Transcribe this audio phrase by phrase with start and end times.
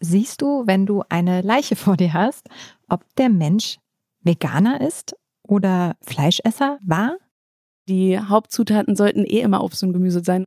[0.00, 2.48] siehst du, wenn du eine Leiche vor dir hast,
[2.88, 3.78] ob der Mensch
[4.22, 7.16] Veganer ist oder Fleischesser war?
[7.88, 10.44] Die Hauptzutaten sollten eh immer Obst und Gemüse sein.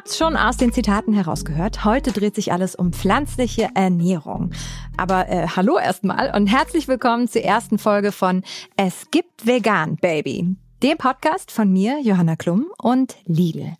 [0.00, 1.84] Habt's schon aus den Zitaten herausgehört.
[1.84, 4.50] Heute dreht sich alles um pflanzliche Ernährung.
[4.96, 8.42] Aber äh, hallo erstmal und herzlich willkommen zur ersten Folge von
[8.78, 10.56] Es gibt Vegan, Baby.
[10.82, 13.76] Dem Podcast von mir, Johanna Klum und Lidl.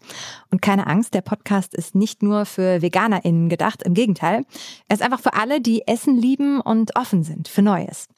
[0.51, 4.45] Und keine Angst, der Podcast ist nicht nur für VeganerInnen gedacht, im Gegenteil.
[4.89, 8.09] Er ist einfach für alle, die Essen lieben und offen sind für Neues.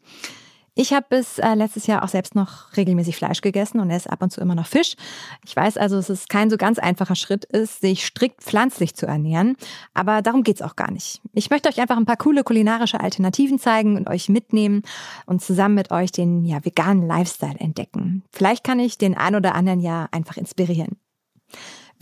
[0.75, 4.23] Ich habe bis äh, letztes Jahr auch selbst noch regelmäßig Fleisch gegessen und esse ab
[4.23, 4.95] und zu immer noch Fisch.
[5.45, 9.05] Ich weiß also, dass es kein so ganz einfacher Schritt ist, sich strikt pflanzlich zu
[9.07, 9.57] ernähren.
[9.93, 11.21] Aber darum geht's auch gar nicht.
[11.35, 14.83] Ich möchte euch einfach ein paar coole kulinarische Alternativen zeigen und euch mitnehmen
[15.27, 18.25] und zusammen mit euch den ja, veganen Lifestyle entdecken.
[18.33, 20.97] Vielleicht kann ich den ein oder anderen ja einfach inspirieren.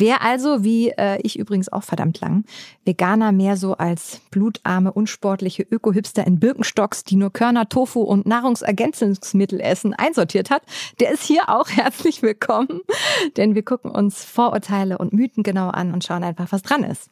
[0.01, 2.45] Wer also, wie äh, ich übrigens auch verdammt lang,
[2.87, 9.61] Veganer mehr so als blutarme, unsportliche Öko-Hipster in Birkenstocks, die nur Körner, Tofu und Nahrungsergänzungsmittel
[9.61, 10.63] essen, einsortiert hat,
[11.01, 12.81] der ist hier auch herzlich willkommen.
[13.37, 17.11] Denn wir gucken uns Vorurteile und Mythen genau an und schauen einfach, was dran ist.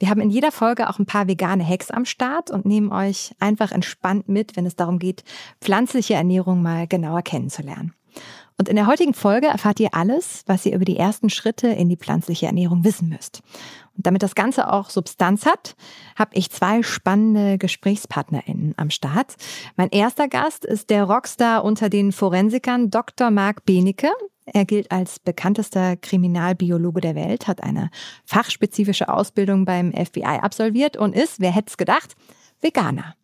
[0.00, 3.32] Wir haben in jeder Folge auch ein paar vegane Hacks am Start und nehmen euch
[3.38, 5.22] einfach entspannt mit, wenn es darum geht,
[5.60, 7.94] pflanzliche Ernährung mal genauer kennenzulernen.
[8.58, 11.88] Und in der heutigen Folge erfahrt ihr alles, was ihr über die ersten Schritte in
[11.88, 13.40] die pflanzliche Ernährung wissen müsst.
[13.96, 15.76] Und damit das Ganze auch Substanz hat,
[16.16, 19.36] habe ich zwei spannende GesprächspartnerInnen am Start.
[19.76, 23.30] Mein erster Gast ist der Rockstar unter den Forensikern Dr.
[23.30, 24.10] Marc Benecke.
[24.44, 27.90] Er gilt als bekanntester Kriminalbiologe der Welt, hat eine
[28.24, 32.16] fachspezifische Ausbildung beim FBI absolviert und ist, wer hätte es gedacht,
[32.60, 33.14] Veganer.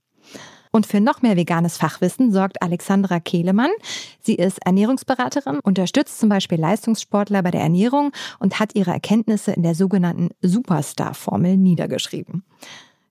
[0.74, 3.70] Und für noch mehr veganes Fachwissen sorgt Alexandra Kehlemann.
[4.18, 9.62] Sie ist Ernährungsberaterin, unterstützt zum Beispiel Leistungssportler bei der Ernährung und hat ihre Erkenntnisse in
[9.62, 12.42] der sogenannten Superstar-Formel niedergeschrieben.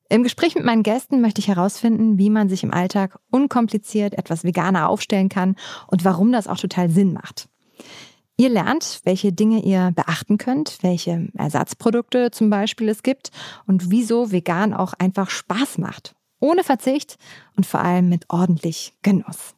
[0.10, 4.44] Im Gespräch mit meinen Gästen möchte ich herausfinden, wie man sich im Alltag unkompliziert etwas
[4.44, 5.56] veganer aufstellen kann
[5.88, 7.48] und warum das auch total Sinn macht.
[8.36, 13.32] Ihr lernt, welche Dinge ihr beachten könnt, welche Ersatzprodukte zum Beispiel es gibt
[13.68, 17.18] und wieso vegan auch einfach Spaß macht ohne Verzicht
[17.56, 19.56] und vor allem mit ordentlich Genuss.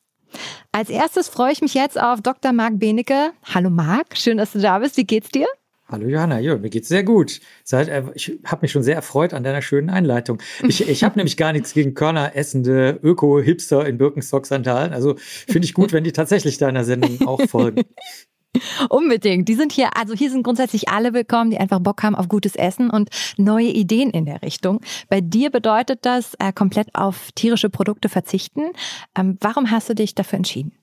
[0.72, 2.54] Als erstes freue ich mich jetzt auf Dr.
[2.54, 3.32] Marc Benecke.
[3.54, 4.96] Hallo Marc, schön, dass du da bist.
[4.98, 5.48] Wie geht's dir?
[5.88, 7.40] Hallo Johanna, ja, mir geht's sehr gut.
[7.72, 10.42] Äh, ich habe mich schon sehr erfreut an deiner schönen Einleitung.
[10.68, 14.94] Ich, ich habe nämlich gar nichts gegen Körner essende Öko-Hipster in Birkenstock-Sandalen.
[14.94, 17.84] Also finde ich gut, wenn die tatsächlich deiner Sendung auch folgen.
[18.90, 19.48] Unbedingt.
[19.50, 22.56] Die sind hier, also hier sind grundsätzlich alle willkommen, die einfach Bock haben auf gutes
[22.56, 24.82] Essen und neue Ideen in der Richtung.
[25.10, 28.72] Bei dir bedeutet das äh, komplett auf tierische Produkte verzichten.
[29.18, 30.74] Ähm, warum hast du dich dafür entschieden?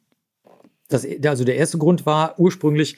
[0.88, 2.96] Das, also der erste Grund war ursprünglich,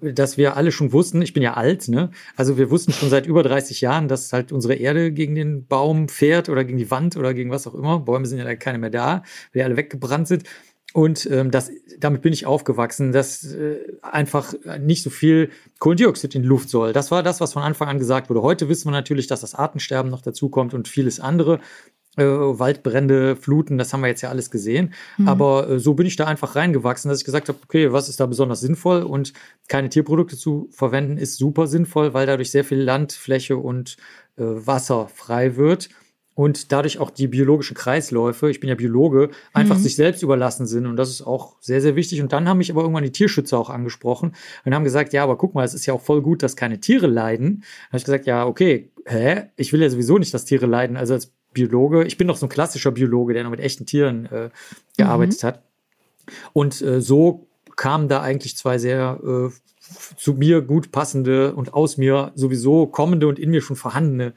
[0.00, 2.10] dass wir alle schon wussten, ich bin ja alt, ne?
[2.36, 6.08] Also wir wussten schon seit über 30 Jahren, dass halt unsere Erde gegen den Baum
[6.08, 7.98] fährt oder gegen die Wand oder gegen was auch immer.
[8.00, 9.22] Bäume sind ja keine mehr da, weil
[9.60, 10.44] die alle weggebrannt sind.
[10.94, 15.50] Und ähm, das, damit bin ich aufgewachsen, dass äh, einfach nicht so viel
[15.80, 16.92] Kohlendioxid in die Luft soll.
[16.92, 18.42] Das war das, was von Anfang an gesagt wurde.
[18.42, 21.58] Heute wissen wir natürlich, dass das Artensterben noch dazukommt und vieles andere.
[22.16, 24.94] Äh, Waldbrände, Fluten, das haben wir jetzt ja alles gesehen.
[25.18, 25.26] Mhm.
[25.26, 28.20] Aber äh, so bin ich da einfach reingewachsen, dass ich gesagt habe, okay, was ist
[28.20, 29.02] da besonders sinnvoll?
[29.02, 29.32] Und
[29.66, 33.96] keine Tierprodukte zu verwenden ist super sinnvoll, weil dadurch sehr viel Landfläche und
[34.36, 35.88] äh, Wasser frei wird
[36.34, 39.82] und dadurch auch die biologischen Kreisläufe, ich bin ja Biologe, einfach mhm.
[39.82, 40.86] sich selbst überlassen sind.
[40.86, 42.20] Und das ist auch sehr, sehr wichtig.
[42.20, 44.34] Und dann haben mich aber irgendwann die Tierschützer auch angesprochen
[44.64, 46.80] und haben gesagt, ja, aber guck mal, es ist ja auch voll gut, dass keine
[46.80, 47.60] Tiere leiden.
[47.60, 49.44] Dann habe ich gesagt, ja, okay, hä?
[49.56, 50.96] Ich will ja sowieso nicht, dass Tiere leiden.
[50.96, 54.26] Also als Biologe, ich bin doch so ein klassischer Biologe, der noch mit echten Tieren
[54.26, 54.50] äh,
[54.96, 55.46] gearbeitet mhm.
[55.46, 55.62] hat.
[56.52, 57.46] Und äh, so
[57.76, 59.50] kamen da eigentlich zwei sehr äh,
[60.16, 64.32] zu mir gut passende und aus mir sowieso kommende und in mir schon vorhandene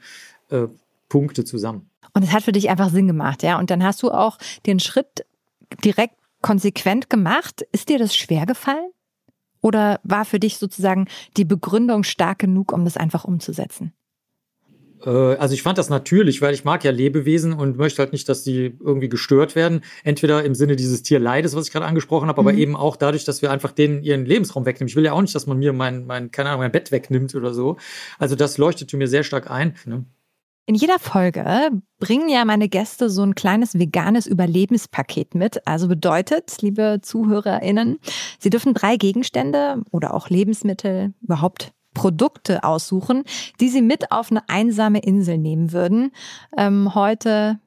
[0.50, 0.68] äh,
[1.08, 1.90] Punkte zusammen.
[2.14, 3.58] Und es hat für dich einfach Sinn gemacht, ja.
[3.58, 5.26] Und dann hast du auch den Schritt
[5.84, 7.66] direkt konsequent gemacht.
[7.72, 8.90] Ist dir das schwer gefallen?
[9.60, 13.92] Oder war für dich sozusagen die Begründung stark genug, um das einfach umzusetzen?
[15.04, 18.28] Äh, also ich fand das natürlich, weil ich mag ja Lebewesen und möchte halt nicht,
[18.28, 19.82] dass die irgendwie gestört werden.
[20.04, 22.48] Entweder im Sinne dieses Tierleides, was ich gerade angesprochen habe, mhm.
[22.48, 24.88] aber eben auch dadurch, dass wir einfach denen ihren Lebensraum wegnehmen.
[24.88, 27.34] Ich will ja auch nicht, dass man mir mein, mein keine Ahnung, mein Bett wegnimmt
[27.34, 27.76] oder so.
[28.18, 29.74] Also das leuchtete mir sehr stark ein.
[29.86, 30.04] Ne?
[30.68, 35.66] In jeder Folge bringen ja meine Gäste so ein kleines veganes Überlebenspaket mit.
[35.66, 37.98] Also bedeutet, liebe ZuhörerInnen,
[38.38, 43.24] Sie dürfen drei Gegenstände oder auch Lebensmittel, überhaupt Produkte aussuchen,
[43.62, 46.10] die Sie mit auf eine einsame Insel nehmen würden.
[46.58, 47.58] Ähm, heute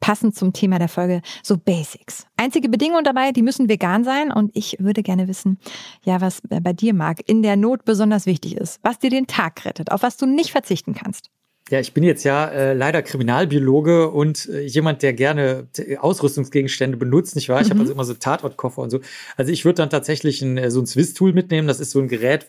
[0.00, 2.26] passend zum Thema der Folge, so Basics.
[2.36, 5.58] Einzige Bedingung dabei, die müssen vegan sein und ich würde gerne wissen,
[6.04, 9.64] ja, was bei dir, Marc, in der Not besonders wichtig ist, was dir den Tag
[9.64, 11.30] rettet, auf was du nicht verzichten kannst.
[11.70, 15.68] Ja, ich bin jetzt ja äh, leider Kriminalbiologe und äh, jemand, der gerne
[15.98, 17.60] Ausrüstungsgegenstände benutzt, nicht wahr?
[17.60, 17.70] Ich mhm.
[17.70, 19.00] habe also immer so Tatortkoffer und so.
[19.36, 21.68] Also ich würde dann tatsächlich ein, äh, so ein Swiss-Tool mitnehmen.
[21.68, 22.46] Das ist so ein Gerät,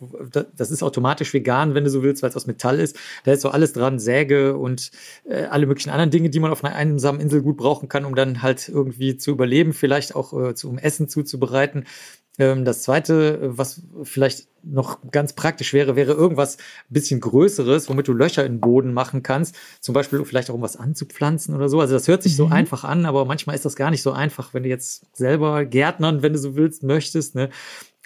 [0.56, 2.98] das ist automatisch vegan, wenn du so willst, weil es aus Metall ist.
[3.24, 4.92] Da ist so alles dran, Säge und
[5.25, 8.16] äh, alle möglichen anderen Dinge, die man auf einer einsamen Insel gut brauchen kann, um
[8.16, 11.86] dann halt irgendwie zu überleben, vielleicht auch äh, zu, um Essen zuzubereiten.
[12.39, 18.07] Ähm, das zweite, was vielleicht noch ganz praktisch wäre, wäre irgendwas ein bisschen Größeres, womit
[18.07, 19.56] du Löcher in den Boden machen kannst.
[19.81, 21.80] Zum Beispiel vielleicht auch um was anzupflanzen oder so.
[21.80, 22.53] Also das hört sich so mhm.
[22.53, 26.24] einfach an, aber manchmal ist das gar nicht so einfach, wenn du jetzt selber Gärtnern,
[26.24, 27.35] wenn du so willst, möchtest.
[27.35, 27.50] Ne?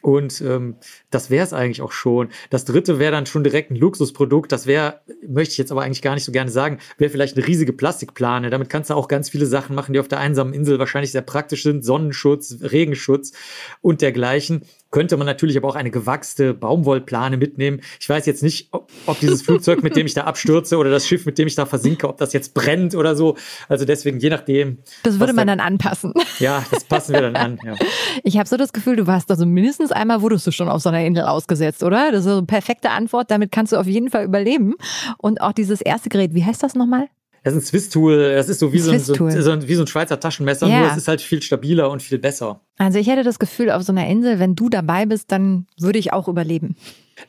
[0.04, 0.76] Und ähm,
[1.10, 2.30] das wäre es eigentlich auch schon.
[2.52, 4.52] Das dritte wäre dann schon direkt ein Luxusprodukt.
[4.52, 7.48] Das wäre, möchte ich jetzt aber eigentlich gar nicht so gerne sagen, wäre vielleicht eine
[7.48, 8.52] riesige Plastikplane.
[8.52, 11.24] Damit kannst du auch ganz viele Sachen machen, die auf der einsamen Insel wahrscheinlich sehr
[11.24, 11.84] praktisch sind.
[11.84, 13.34] Sonnenschutz, Regenschutz
[13.82, 14.62] und dergleichen
[14.92, 17.81] könnte man natürlich aber auch eine gewachste Baumwollplane mitnehmen.
[18.00, 21.07] Ich weiß jetzt nicht, ob, ob, dieses Flugzeug, mit dem ich da abstürze oder das
[21.07, 23.38] Schiff, mit dem ich da versinke, ob das jetzt brennt oder so.
[23.68, 24.80] Also deswegen, je nachdem.
[25.04, 26.13] Das würde man da, dann anpassen.
[26.39, 27.60] Ja, das passen wir dann an.
[27.63, 27.75] Ja.
[28.24, 30.89] Ich habe so das Gefühl, du warst also mindestens einmal wurdest du schon auf so
[30.89, 32.12] einer Insel ausgesetzt, oder?
[32.12, 33.31] Das ist eine perfekte Antwort.
[33.31, 34.74] Damit kannst du auf jeden Fall überleben.
[35.18, 37.07] Und auch dieses erste Gerät, wie heißt das nochmal?
[37.48, 38.34] Das ist ein Swiss-Tool.
[38.34, 40.80] Das ist so wie so, ein, so, so, wie so ein Schweizer Taschenmesser, ja.
[40.80, 42.62] nur es ist halt viel stabiler und viel besser.
[42.78, 45.98] Also ich hätte das Gefühl, auf so einer Insel, wenn du dabei bist, dann würde
[46.00, 46.76] ich auch überleben.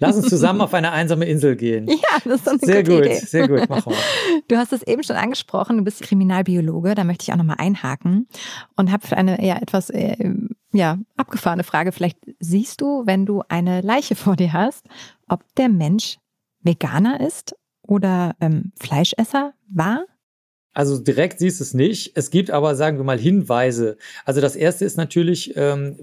[0.01, 1.89] Lass uns zusammen auf eine einsame Insel gehen.
[1.89, 3.15] Ja, das ist eine sehr gute gut, Idee.
[3.17, 4.43] Sehr gut, machen wir.
[4.49, 8.29] Du hast es eben schon angesprochen, du bist Kriminalbiologe, da möchte ich auch nochmal einhaken
[8.77, 10.35] und habe eine ja etwas äh,
[10.73, 11.93] ja, abgefahrene Frage.
[11.93, 14.85] Vielleicht siehst du, wenn du eine Leiche vor dir hast,
[15.29, 16.19] ob der Mensch
[16.63, 17.55] Veganer ist
[17.89, 20.05] oder ähm, Fleischesser war?
[20.73, 22.13] Also direkt siehst du es nicht.
[22.15, 23.97] Es gibt aber, sagen wir mal, Hinweise.
[24.25, 25.97] Also das erste ist natürlich, ähm,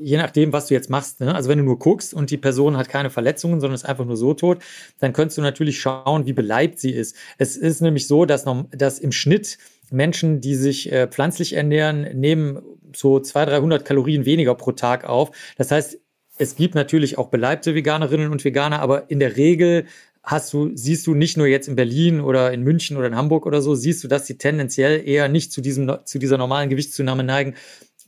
[0.00, 1.20] je nachdem, was du jetzt machst.
[1.20, 1.32] Ne?
[1.32, 4.16] Also wenn du nur guckst und die Person hat keine Verletzungen, sondern ist einfach nur
[4.16, 4.58] so tot,
[4.98, 7.14] dann könntest du natürlich schauen, wie beleibt sie ist.
[7.36, 9.58] Es ist nämlich so, dass, noch, dass im Schnitt
[9.90, 12.60] Menschen, die sich äh, pflanzlich ernähren, nehmen
[12.94, 15.30] so 200, 300 Kalorien weniger pro Tag auf.
[15.56, 15.98] Das heißt,
[16.38, 19.86] es gibt natürlich auch beleibte Veganerinnen und Veganer, aber in der Regel
[20.22, 23.46] hast du, siehst du nicht nur jetzt in Berlin oder in München oder in Hamburg
[23.46, 27.24] oder so, siehst du, dass sie tendenziell eher nicht zu diesem, zu dieser normalen Gewichtszunahme
[27.24, 27.54] neigen,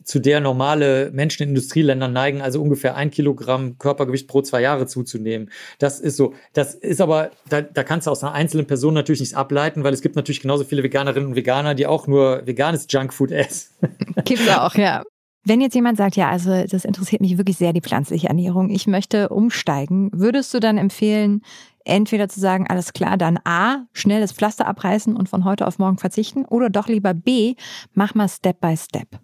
[0.05, 4.87] zu der normale Menschen in Industrieländern neigen, also ungefähr ein Kilogramm Körpergewicht pro zwei Jahre
[4.87, 5.51] zuzunehmen.
[5.79, 6.35] Das ist so.
[6.53, 9.93] Das ist aber, da, da kannst du aus einer einzelnen Person natürlich nichts ableiten, weil
[9.93, 13.69] es gibt natürlich genauso viele Veganerinnen und Veganer, die auch nur veganes Junkfood essen.
[14.25, 15.03] Gibt's auch, ja.
[15.45, 18.87] Wenn jetzt jemand sagt, ja, also das interessiert mich wirklich sehr, die pflanzliche Ernährung, ich
[18.87, 21.43] möchte umsteigen, würdest du dann empfehlen,
[21.85, 25.79] entweder zu sagen, alles klar, dann A, schnell das Pflaster abreißen und von heute auf
[25.79, 27.55] morgen verzichten oder doch lieber B,
[27.95, 29.21] mach mal Step by Step?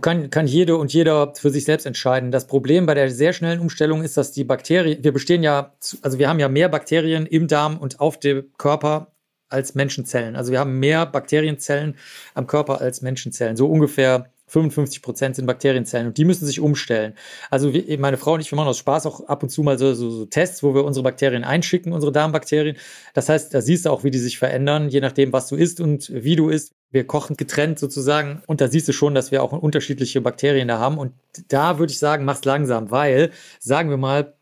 [0.00, 2.30] Kann, kann jede und jeder für sich selbst entscheiden.
[2.30, 5.72] Das Problem bei der sehr schnellen Umstellung ist, dass die Bakterien, wir bestehen ja,
[6.02, 9.12] also wir haben ja mehr Bakterien im Darm und auf dem Körper
[9.48, 10.36] als Menschenzellen.
[10.36, 11.96] Also wir haben mehr Bakterienzellen
[12.34, 13.56] am Körper als Menschenzellen.
[13.56, 17.14] So ungefähr 55 Prozent sind Bakterienzellen und die müssen sich umstellen.
[17.50, 19.94] Also meine Frau und ich, wir machen aus Spaß auch ab und zu mal so,
[19.94, 22.76] so, so, Tests, wo wir unsere Bakterien einschicken, unsere Darmbakterien.
[23.14, 25.80] Das heißt, da siehst du auch, wie die sich verändern, je nachdem, was du isst
[25.80, 26.72] und wie du isst.
[26.90, 30.78] Wir kochen getrennt sozusagen und da siehst du schon, dass wir auch unterschiedliche Bakterien da
[30.78, 31.14] haben und
[31.48, 34.34] da würde ich sagen, mach's langsam, weil, sagen wir mal,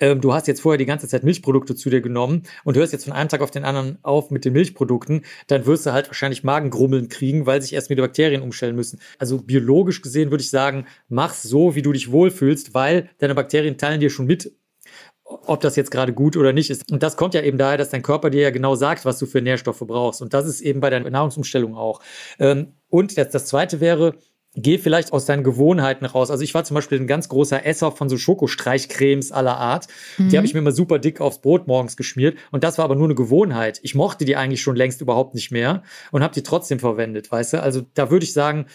[0.00, 3.04] ähm, du hast jetzt vorher die ganze Zeit Milchprodukte zu dir genommen und hörst jetzt
[3.04, 6.42] von einem Tag auf den anderen auf mit den Milchprodukten, dann wirst du halt wahrscheinlich
[6.42, 9.00] Magengrummeln kriegen, weil sich erst wieder Bakterien umstellen müssen.
[9.18, 13.78] Also biologisch gesehen würde ich sagen, mach's so, wie du dich wohlfühlst, weil deine Bakterien
[13.78, 14.52] teilen dir schon mit,
[15.24, 16.90] ob das jetzt gerade gut oder nicht ist.
[16.90, 19.26] Und das kommt ja eben daher, dass dein Körper dir ja genau sagt, was du
[19.26, 20.22] für Nährstoffe brauchst.
[20.22, 22.00] Und das ist eben bei der Nahrungsumstellung auch.
[22.38, 24.14] Ähm, und das, das zweite wäre,
[24.56, 26.30] geh vielleicht aus deinen Gewohnheiten raus.
[26.30, 29.86] Also ich war zum Beispiel ein ganz großer Esser von so Schokostreichcremes aller Art.
[30.18, 30.28] Mhm.
[30.28, 32.36] Die habe ich mir immer super dick aufs Brot morgens geschmiert.
[32.50, 33.78] Und das war aber nur eine Gewohnheit.
[33.82, 37.54] Ich mochte die eigentlich schon längst überhaupt nicht mehr und habe die trotzdem verwendet, weißt
[37.54, 37.62] du?
[37.62, 38.66] Also da würde ich sagen,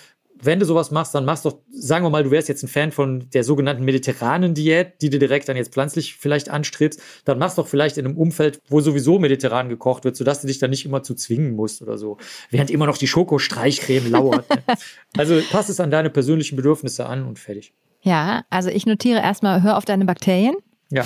[0.46, 2.92] wenn du sowas machst, dann machst doch, sagen wir mal, du wärst jetzt ein Fan
[2.92, 7.58] von der sogenannten mediterranen Diät, die du direkt dann jetzt pflanzlich vielleicht anstrebst, dann machst
[7.58, 10.86] doch vielleicht in einem Umfeld, wo sowieso mediterran gekocht wird, sodass du dich dann nicht
[10.86, 12.18] immer zu zwingen musst oder so.
[12.50, 14.50] Während immer noch die Schokostreichcreme lauert.
[14.50, 14.64] Ne?
[15.18, 17.74] Also passt es an deine persönlichen Bedürfnisse an und fertig.
[18.02, 20.56] Ja, also ich notiere erstmal, hör auf deine Bakterien.
[20.92, 21.06] Ja.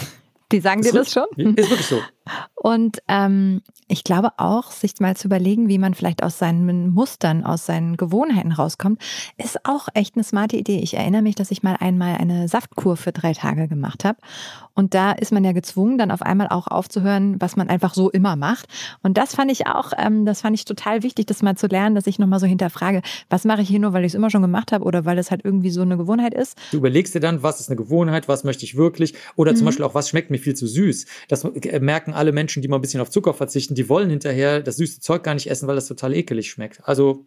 [0.51, 1.27] Die sagen ist dir das schon?
[1.35, 2.01] Ist wirklich so.
[2.55, 7.43] Und ähm, ich glaube auch, sich mal zu überlegen, wie man vielleicht aus seinen Mustern,
[7.43, 9.01] aus seinen Gewohnheiten rauskommt,
[9.37, 10.79] ist auch echt eine smarte Idee.
[10.79, 14.19] Ich erinnere mich, dass ich mal einmal eine Saftkur für drei Tage gemacht habe.
[14.79, 18.09] Und da ist man ja gezwungen, dann auf einmal auch aufzuhören, was man einfach so
[18.09, 18.67] immer macht.
[19.03, 21.95] Und das fand ich auch, ähm, das fand ich total wichtig, das mal zu lernen,
[21.95, 24.41] dass ich nochmal so hinterfrage, was mache ich hier nur, weil ich es immer schon
[24.41, 26.57] gemacht habe oder weil es halt irgendwie so eine Gewohnheit ist.
[26.71, 29.65] Du überlegst dir dann, was ist eine Gewohnheit, was möchte ich wirklich oder zum mhm.
[29.65, 31.07] Beispiel auch, was schmeckt mir viel zu süß.
[31.27, 31.45] Das
[31.81, 34.99] merken alle Menschen, die mal ein bisschen auf Zucker verzichten, die wollen hinterher das süße
[34.99, 36.81] Zeug gar nicht essen, weil das total ekelig schmeckt.
[36.83, 37.25] Also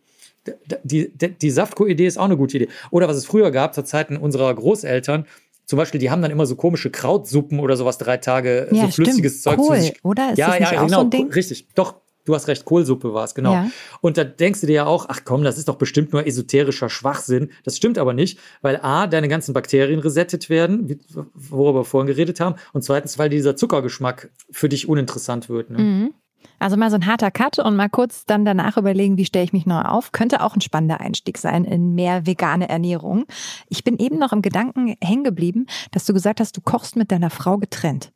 [0.84, 2.68] die, die, die Saftkur-Idee ist auch eine gute Idee.
[2.90, 5.26] Oder was es früher gab, zur Zeiten unserer Großeltern,
[5.64, 8.90] zum Beispiel, die haben dann immer so komische Krautsuppen oder sowas drei Tage, ja, so
[8.90, 9.42] flüssiges stimmt.
[9.42, 10.04] Zeug Kohl, zu sich.
[10.04, 10.32] Oder?
[10.32, 11.68] Ist ja, ja, genau, so richtig.
[11.74, 11.94] Doch,
[12.24, 13.52] du hast recht, Kohlsuppe war es, genau.
[13.52, 13.70] Ja.
[14.00, 16.88] Und da denkst du dir ja auch, ach komm, das ist doch bestimmt nur esoterischer
[16.88, 17.50] Schwachsinn.
[17.64, 21.00] Das stimmt aber nicht, weil A, deine ganzen Bakterien resettet werden,
[21.34, 25.70] worüber wir vorhin geredet haben, und zweitens, weil dieser Zuckergeschmack für dich uninteressant wird.
[25.70, 25.78] Ne?
[25.78, 26.14] Mhm.
[26.58, 29.52] Also mal so ein harter Cut und mal kurz dann danach überlegen, wie stelle ich
[29.52, 33.24] mich neu auf, könnte auch ein spannender Einstieg sein in mehr vegane Ernährung.
[33.68, 37.10] Ich bin eben noch im Gedanken hängen geblieben, dass du gesagt hast, du kochst mit
[37.10, 38.12] deiner Frau getrennt.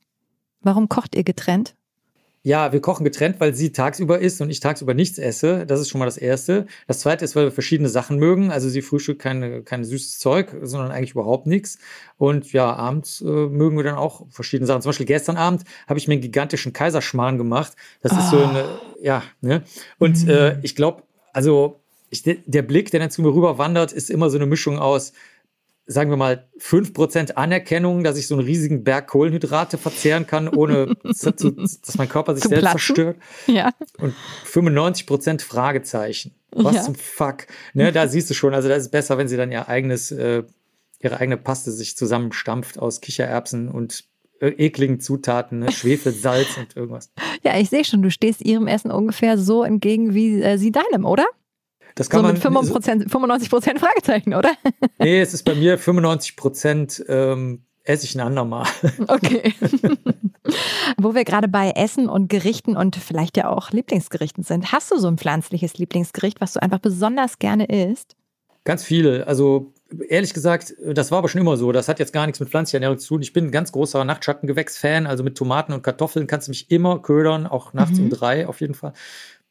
[0.60, 1.74] Warum kocht ihr getrennt?
[2.46, 5.66] Ja, wir kochen getrennt, weil sie tagsüber isst und ich tagsüber nichts esse.
[5.66, 6.66] Das ist schon mal das Erste.
[6.86, 8.52] Das Zweite ist, weil wir verschiedene Sachen mögen.
[8.52, 11.80] Also sie frühstückt keine, kein süßes Zeug, sondern eigentlich überhaupt nichts.
[12.18, 14.80] Und ja, abends äh, mögen wir dann auch verschiedene Sachen.
[14.80, 17.72] Zum Beispiel gestern Abend habe ich mir einen gigantischen Kaiserschmarrn gemacht.
[18.00, 18.18] Das oh.
[18.18, 18.64] ist so eine,
[19.02, 19.64] ja, ne?
[19.98, 20.30] Und mhm.
[20.30, 24.30] äh, ich glaube, also ich, der Blick, der dann zu mir rüber wandert, ist immer
[24.30, 25.14] so eine Mischung aus
[25.86, 30.96] sagen wir mal, 5% Anerkennung, dass ich so einen riesigen Berg Kohlenhydrate verzehren kann, ohne
[31.04, 32.78] dass mein Körper sich Zu selbst platzen.
[32.78, 33.16] zerstört.
[33.46, 33.70] Ja.
[33.98, 34.14] Und
[34.44, 36.34] 95% Fragezeichen.
[36.50, 36.82] Was ja.
[36.82, 37.46] zum Fuck?
[37.74, 40.42] Ne, da siehst du schon, also das ist besser, wenn sie dann ihr eigenes, äh,
[41.00, 44.04] ihre eigene Paste sich zusammenstampft aus Kichererbsen und
[44.40, 45.70] äh, ekligen Zutaten, ne?
[45.70, 47.12] Schwefel, Salz und irgendwas.
[47.44, 51.04] Ja, ich sehe schon, du stehst ihrem Essen ungefähr so entgegen wie äh, sie deinem,
[51.04, 51.26] oder?
[51.96, 54.52] Das kann so mit man, 95 95 Prozent Fragezeichen, oder?
[54.98, 58.66] Nee, es ist bei mir 95 Prozent ähm, esse ich ein andermal.
[59.08, 59.54] Okay.
[60.98, 64.98] Wo wir gerade bei Essen und Gerichten und vielleicht ja auch Lieblingsgerichten sind, hast du
[64.98, 68.14] so ein pflanzliches Lieblingsgericht, was du einfach besonders gerne isst?
[68.64, 69.26] Ganz viele.
[69.26, 69.72] Also
[70.08, 71.72] ehrlich gesagt, das war aber schon immer so.
[71.72, 73.22] Das hat jetzt gar nichts mit pflanzlicher Ernährung zu tun.
[73.22, 75.06] Ich bin ein ganz großer Nachtschattengewächs-Fan.
[75.06, 78.04] Also mit Tomaten und Kartoffeln kannst du mich immer ködern, auch nachts mhm.
[78.04, 78.92] um drei auf jeden Fall.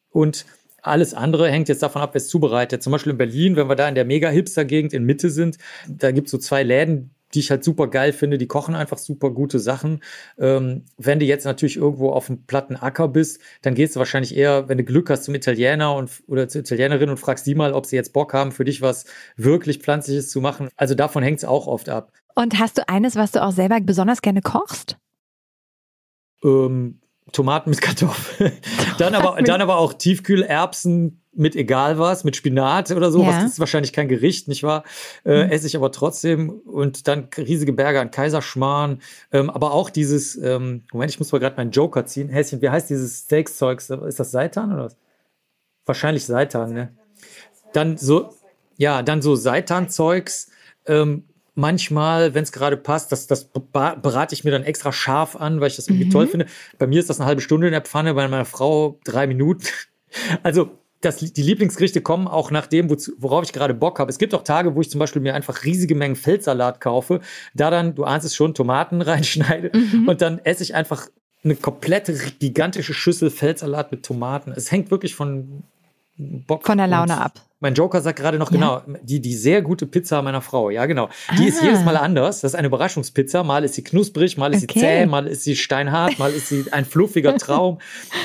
[0.09, 0.45] Und
[0.87, 2.83] alles andere hängt jetzt davon ab, wer es zubereitet.
[2.83, 6.27] Zum Beispiel in Berlin, wenn wir da in der Mega-Hipster-Gegend in Mitte sind, da gibt
[6.27, 8.37] es so zwei Läden, die ich halt super geil finde.
[8.37, 10.01] Die kochen einfach super gute Sachen.
[10.37, 14.35] Ähm, wenn du jetzt natürlich irgendwo auf einem platten Acker bist, dann gehst du wahrscheinlich
[14.35, 17.73] eher, wenn du Glück hast, zum Italiener und, oder zur Italienerin und fragst die mal,
[17.73, 20.69] ob sie jetzt Bock haben, für dich was wirklich Pflanzliches zu machen.
[20.77, 22.13] Also davon hängt es auch oft ab.
[22.35, 24.97] Und hast du eines, was du auch selber besonders gerne kochst?
[26.43, 26.99] Ähm,
[27.31, 28.53] Tomaten mit Kartoffeln.
[28.97, 33.21] dann, aber, dann aber auch Tiefkühlerbsen mit egal was, mit Spinat oder so.
[33.21, 33.41] Ja.
[33.41, 34.83] Das ist wahrscheinlich kein Gericht, nicht wahr?
[35.25, 35.51] Äh, mhm.
[35.51, 36.49] Esse ich aber trotzdem.
[36.49, 39.01] Und dann riesige Berge an Kaiserschmarrn.
[39.31, 42.29] Ähm, aber auch dieses, ähm, Moment, ich muss mal gerade meinen Joker ziehen.
[42.29, 43.89] Häschen, wie heißt dieses Steaks-Zeugs?
[43.89, 44.97] Ist das Seitan oder was?
[45.85, 46.95] Wahrscheinlich Seitan, ne?
[47.73, 48.33] Dann so,
[48.77, 50.51] ja, dann so Seitan-Zeugs.
[50.87, 51.25] Ähm,
[51.55, 55.69] manchmal, wenn es gerade passt, das, das berate ich mir dann extra scharf an, weil
[55.69, 56.11] ich das irgendwie mhm.
[56.11, 56.45] toll finde.
[56.77, 59.65] Bei mir ist das eine halbe Stunde in der Pfanne, bei meiner Frau drei Minuten.
[60.43, 60.71] Also
[61.01, 64.09] das, die Lieblingsgerichte kommen auch nach dem, worauf ich gerade Bock habe.
[64.09, 67.21] Es gibt auch Tage, wo ich zum Beispiel mir einfach riesige Mengen Feldsalat kaufe,
[67.53, 70.07] da dann, du ahnst es schon, Tomaten reinschneide mhm.
[70.07, 71.07] und dann esse ich einfach
[71.43, 74.51] eine komplette gigantische Schüssel Feldsalat mit Tomaten.
[74.51, 75.63] Es hängt wirklich von
[76.17, 76.65] Bock.
[76.65, 77.41] Von der Laune ab.
[77.59, 78.57] Mein Joker sagt gerade noch, ja.
[78.57, 80.69] genau, die, die sehr gute Pizza meiner Frau.
[80.69, 81.09] Ja, genau.
[81.37, 81.47] Die ah.
[81.47, 82.41] ist jedes Mal anders.
[82.41, 83.43] Das ist eine Überraschungspizza.
[83.43, 84.73] Mal ist sie knusprig, mal ist okay.
[84.73, 87.79] sie zäh, mal ist sie steinhart, mal ist sie ein fluffiger Traum.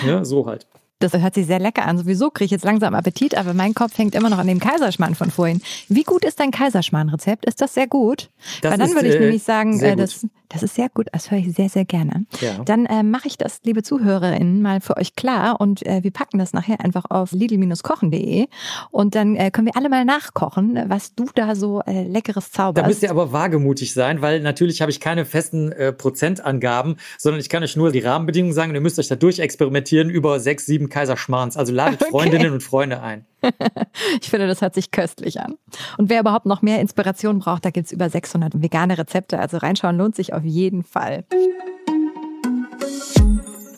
[0.07, 0.67] ja, so halt.
[0.99, 1.97] Das hört sich sehr lecker an.
[1.97, 5.15] Sowieso kriege ich jetzt langsam Appetit, aber mein Kopf hängt immer noch an dem Kaiserschmarrn
[5.15, 5.63] von vorhin.
[5.89, 7.47] Wie gut ist dein Kaiserschmarrn-Rezept?
[7.47, 8.29] Ist das sehr gut?
[8.61, 11.07] Das Weil dann würde ich äh, nämlich sagen, äh, das, das ist sehr gut.
[11.13, 12.27] Das höre ich sehr, sehr gerne.
[12.41, 12.63] Ja.
[12.65, 16.39] Dann äh, mache ich das, liebe ZuhörerInnen, mal für euch klar und äh, wir packen
[16.39, 18.47] das nachher einfach auf lidl-kochen.de
[18.91, 22.85] und dann äh, können wir alle mal nachkochen, was du da so äh, leckeres zauberst.
[22.85, 27.41] Da müsst ihr aber wagemutig sein, weil natürlich habe ich keine festen äh, Prozentangaben, sondern
[27.41, 30.67] ich kann euch nur die Rahmenbedingungen sagen und ihr müsst euch da durchexperimentieren über sechs,
[30.67, 31.57] sieben Kaiserschmarrns.
[31.57, 32.11] Also ladet okay.
[32.11, 33.25] Freundinnen und Freunde ein.
[34.21, 35.57] ich finde, das hört sich köstlich an.
[35.99, 39.39] Und wer überhaupt noch mehr Inspiration braucht, da gibt es über 600 vegane Rezepte.
[39.39, 41.25] Also reinschauen lohnt sich auf jeden Fall.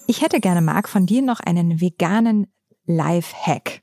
[0.07, 2.47] Ich hätte gerne, Marc, von dir noch einen veganen
[2.87, 3.83] Life-Hack.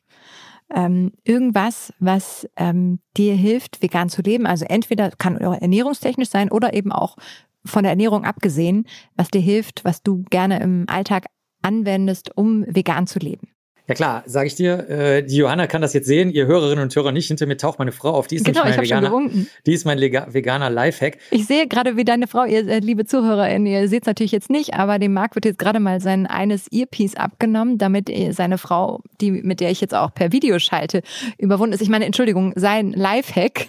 [0.71, 4.45] Ähm, irgendwas, was ähm, dir hilft, vegan zu leben.
[4.45, 7.17] Also entweder kann ernährungstechnisch sein oder eben auch
[7.65, 11.25] von der Ernährung abgesehen, was dir hilft, was du gerne im Alltag
[11.61, 13.47] anwendest, um vegan zu leben?
[13.89, 16.95] Ja klar, sage ich dir, äh, die Johanna kann das jetzt sehen, ihr Hörerinnen und
[16.95, 17.27] Hörer nicht.
[17.27, 19.21] Hinter mir taucht meine Frau auf, die ist genau, nicht mein veganer,
[19.65, 21.17] die ist mein lega- veganer Lifehack.
[21.31, 24.49] Ich sehe gerade, wie deine Frau, ihr äh, liebe ZuhörerInnen, ihr seht es natürlich jetzt
[24.49, 29.01] nicht, aber dem Marc wird jetzt gerade mal sein eines Earpiece abgenommen, damit seine Frau,
[29.19, 31.01] die, mit der ich jetzt auch per Video schalte,
[31.37, 31.81] überwunden ist.
[31.81, 33.67] Ich meine, Entschuldigung, sein Lifehack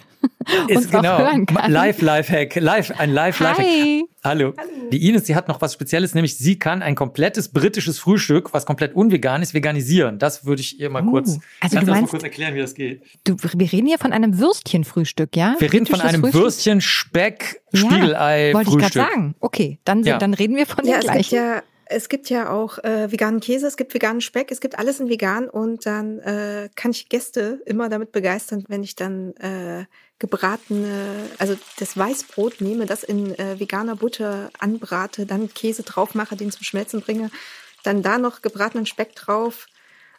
[0.67, 1.17] Ist genau.
[1.67, 3.65] Live Lifehack, live ein Live Lifehack.
[3.65, 4.03] Hi!
[4.23, 4.53] Hallo.
[4.91, 8.65] Die Ines, die hat noch was Spezielles, nämlich sie kann ein komplettes britisches Frühstück, was
[8.65, 10.19] komplett unvegan ist, veganisieren.
[10.19, 12.53] Das würde ich ihr mal Uh, kurz, also kannst du das mal meinst- kurz erklären,
[12.55, 13.01] wie das geht.
[13.23, 15.55] Du, wir reden hier von einem Würstchenfrühstück, ja?
[15.59, 16.41] Wir reden von einem Frühstück?
[16.41, 19.35] Würstchen, Speck, Ja, Spiegelei, Wollte ich gerade sagen.
[19.39, 20.17] Okay, dann, Ja.
[20.17, 21.35] dann reden wir von Ja, gibt gleichen.
[21.35, 24.99] ja, es gibt ja auch äh, veganen Käse, es gibt veganen Speck, es gibt alles
[24.99, 29.85] in vegan und dann äh, kann ich Gäste immer damit begeistern, wenn ich dann äh,
[30.21, 36.37] gebratene, also das Weißbrot nehme, das in äh, veganer Butter anbrate, dann Käse drauf mache,
[36.37, 37.31] den zum Schmelzen bringe,
[37.83, 39.65] dann da noch gebratenen Speck drauf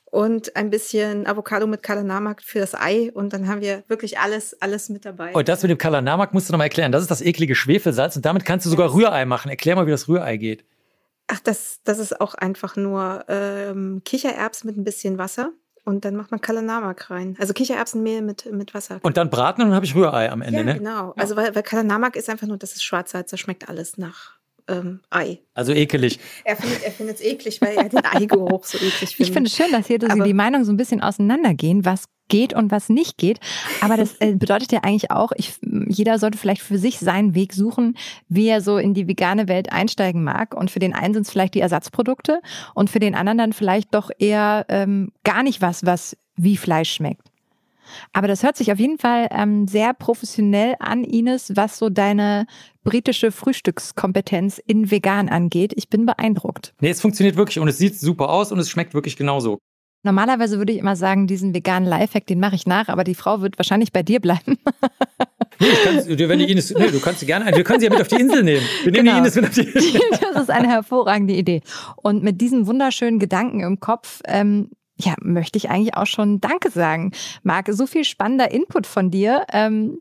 [0.04, 4.60] und ein bisschen Avocado mit Kalanamak für das Ei und dann haben wir wirklich alles,
[4.60, 5.30] alles mit dabei.
[5.34, 6.90] Oh, das mit dem Kalanamak musst du noch mal erklären.
[6.90, 9.50] Das ist das eklige Schwefelsalz und damit kannst du sogar Rührei machen.
[9.50, 10.64] Erklär mal, wie das Rührei geht.
[11.28, 15.52] Ach, das, das ist auch einfach nur ähm, Kichererbsen mit ein bisschen Wasser
[15.84, 17.36] und dann macht man Kalanamak rein.
[17.38, 19.00] Also Kichererbsenmehl mit, mit Wasser.
[19.02, 20.74] Und dann braten und dann habe ich Rührei am Ende, ja, ne?
[20.78, 21.12] genau.
[21.16, 25.00] Also weil, weil Kalanamak ist einfach nur, das ist Schwarzsalz, das schmeckt alles nach ähm,
[25.10, 25.38] Ei.
[25.54, 26.18] Also ekelig.
[26.44, 29.18] Er findet er es eklig, weil er den Eigeruch so eklig findet.
[29.20, 32.04] Ich finde es schön, dass hier so Aber- die Meinungen so ein bisschen auseinandergehen, was
[32.28, 33.40] geht und was nicht geht.
[33.82, 35.52] Aber das äh, bedeutet ja eigentlich auch, ich,
[35.88, 37.96] jeder sollte vielleicht für sich seinen Weg suchen,
[38.28, 40.54] wie er so in die vegane Welt einsteigen mag.
[40.54, 42.40] Und für den einen sind es vielleicht die Ersatzprodukte
[42.74, 46.92] und für den anderen dann vielleicht doch eher ähm, gar nicht was, was wie Fleisch
[46.92, 47.28] schmeckt.
[48.12, 52.46] Aber das hört sich auf jeden Fall ähm, sehr professionell an, Ines, was so deine
[52.84, 55.72] britische Frühstückskompetenz in vegan angeht.
[55.76, 56.74] Ich bin beeindruckt.
[56.80, 59.58] Nee, es funktioniert wirklich und es sieht super aus und es schmeckt wirklich genauso.
[60.04, 63.40] Normalerweise würde ich immer sagen, diesen veganen Lifehack, den mache ich nach, aber die Frau
[63.40, 64.58] wird wahrscheinlich bei dir bleiben.
[65.60, 68.00] Nee, kann's, wenn die Ines, nee, du kannst sie gerne, wir können sie ja mit
[68.00, 68.66] auf die Insel nehmen.
[68.82, 69.12] Wir nehmen Genau.
[69.12, 70.00] die Ines mit auf die Insel.
[70.32, 71.60] das ist eine hervorragende Idee.
[71.96, 76.70] Und mit diesen wunderschönen Gedanken im Kopf, ähm, ja, möchte ich eigentlich auch schon Danke
[76.70, 77.12] sagen.
[77.42, 79.98] Marc, so viel spannender Input von dir, ähm,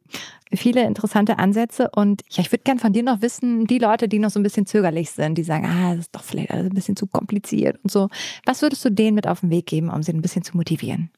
[0.54, 4.20] viele interessante Ansätze und ja, ich würde gern von dir noch wissen, die Leute, die
[4.20, 6.74] noch so ein bisschen zögerlich sind, die sagen, ah, das ist doch vielleicht alles ein
[6.75, 8.10] bisschen zu kompliziert und so.
[8.46, 11.10] Was würdest du denen mit auf den Weg geben, um sie ein bisschen zu motivieren?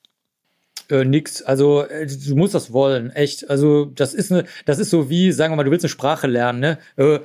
[0.93, 1.41] Äh, nix.
[1.41, 3.49] Also äh, du musst das wollen, echt.
[3.49, 6.27] Also das ist eine, das ist so wie, sagen wir mal, du willst eine Sprache
[6.27, 6.77] lernen, ne?
[6.97, 7.19] Äh,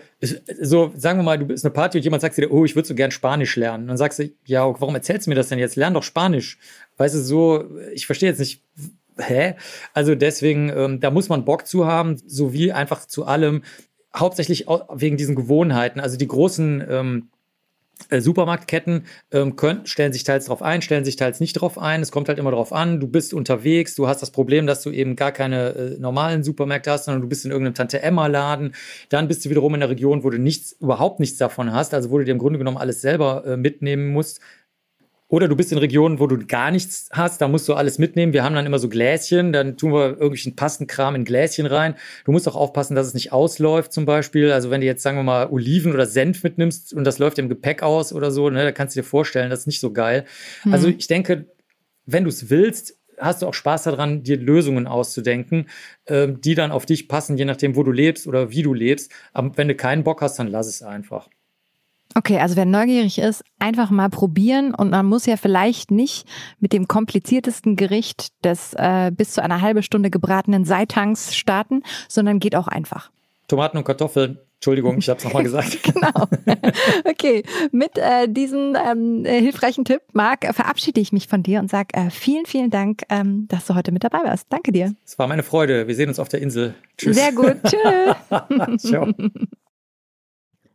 [0.61, 2.89] so, sagen wir mal, du bist eine Party und jemand sagt dir, oh, ich würde
[2.89, 3.83] so gern Spanisch lernen.
[3.85, 5.77] Und dann sagst du, ja, warum erzählst du mir das denn jetzt?
[5.77, 6.59] Lern doch Spanisch.
[6.97, 8.63] Weißt du, so, ich verstehe jetzt nicht,
[9.19, 9.55] hä?
[9.93, 13.63] Also deswegen, ähm, da muss man Bock zu haben, sowie einfach zu allem,
[14.17, 16.01] hauptsächlich au- wegen diesen Gewohnheiten.
[16.01, 17.38] Also die großen ähm, äh,
[18.11, 22.01] Supermarktketten ähm, können, stellen sich teils drauf ein, stellen sich teils nicht drauf ein.
[22.01, 23.01] Es kommt halt immer drauf an.
[23.01, 26.91] Du bist unterwegs, du hast das Problem, dass du eben gar keine äh, normalen Supermärkte
[26.91, 28.75] hast, sondern du bist in irgendeinem Tante-Emma-Laden.
[29.09, 32.11] Dann bist du wiederum in einer Region, wo du nichts, überhaupt nichts davon hast, also
[32.11, 34.41] wo du dir im Grunde genommen alles selber äh, mitnehmen musst.
[35.31, 38.33] Oder du bist in Regionen, wo du gar nichts hast, da musst du alles mitnehmen.
[38.33, 41.97] Wir haben dann immer so Gläschen, dann tun wir irgendwelchen Pastenkram in Gläschen rein.
[42.25, 44.51] Du musst auch aufpassen, dass es nicht ausläuft zum Beispiel.
[44.53, 47.51] Also wenn du jetzt, sagen wir mal, Oliven oder Senf mitnimmst und das läuft im
[47.51, 50.25] Gepäck aus oder so, ne, da kannst du dir vorstellen, das ist nicht so geil.
[50.71, 51.47] Also ich denke,
[52.07, 55.69] wenn du es willst, hast du auch Spaß daran, dir Lösungen auszudenken,
[56.07, 59.12] ähm, die dann auf dich passen, je nachdem, wo du lebst oder wie du lebst.
[59.33, 61.29] Aber wenn du keinen Bock hast, dann lass es einfach.
[62.14, 66.27] Okay, also wer neugierig ist, einfach mal probieren und man muss ja vielleicht nicht
[66.59, 72.40] mit dem kompliziertesten Gericht des äh, bis zu einer halbe Stunde gebratenen Seitangs starten, sondern
[72.40, 73.11] geht auch einfach.
[73.47, 74.38] Tomaten und Kartoffeln.
[74.57, 75.79] Entschuldigung, ich habe es nochmal gesagt.
[75.94, 76.29] Genau.
[77.05, 77.42] Okay,
[77.73, 81.71] mit äh, diesem ähm, äh, hilfreichen Tipp, Marc, äh, verabschiede ich mich von dir und
[81.71, 84.47] sage äh, vielen, vielen Dank, ähm, dass du heute mit dabei warst.
[84.51, 84.94] Danke dir.
[85.05, 85.87] Es war meine Freude.
[85.87, 86.75] Wir sehen uns auf der Insel.
[86.97, 87.16] Tschüss.
[87.16, 87.57] Sehr gut.
[87.64, 88.90] Tschüss.
[88.90, 89.12] Ciao.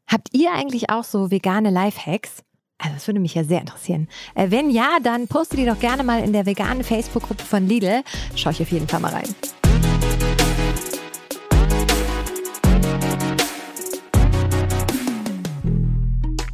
[0.08, 2.44] Habt ihr eigentlich auch so vegane Lifehacks?
[2.78, 4.08] Also das würde mich ja sehr interessieren.
[4.36, 8.04] Äh, wenn ja, dann postet die doch gerne mal in der veganen Facebook-Gruppe von Lidl.
[8.36, 9.36] Schau ich auf jeden Fall mal rein.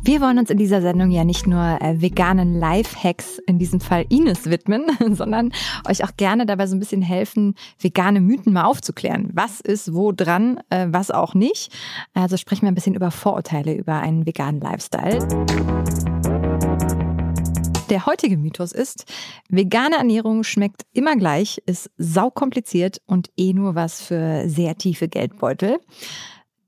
[0.09, 4.07] Wir wollen uns in dieser Sendung ja nicht nur äh, veganen Lifehacks, in diesem Fall
[4.09, 5.51] Ines, widmen, sondern
[5.87, 9.29] euch auch gerne dabei so ein bisschen helfen, vegane Mythen mal aufzuklären.
[9.35, 11.71] Was ist wo dran, äh, was auch nicht.
[12.15, 15.19] Also sprechen wir ein bisschen über Vorurteile über einen veganen Lifestyle.
[17.91, 19.05] Der heutige Mythos ist,
[19.47, 25.77] vegane Ernährung schmeckt immer gleich, ist saukompliziert und eh nur was für sehr tiefe Geldbeutel.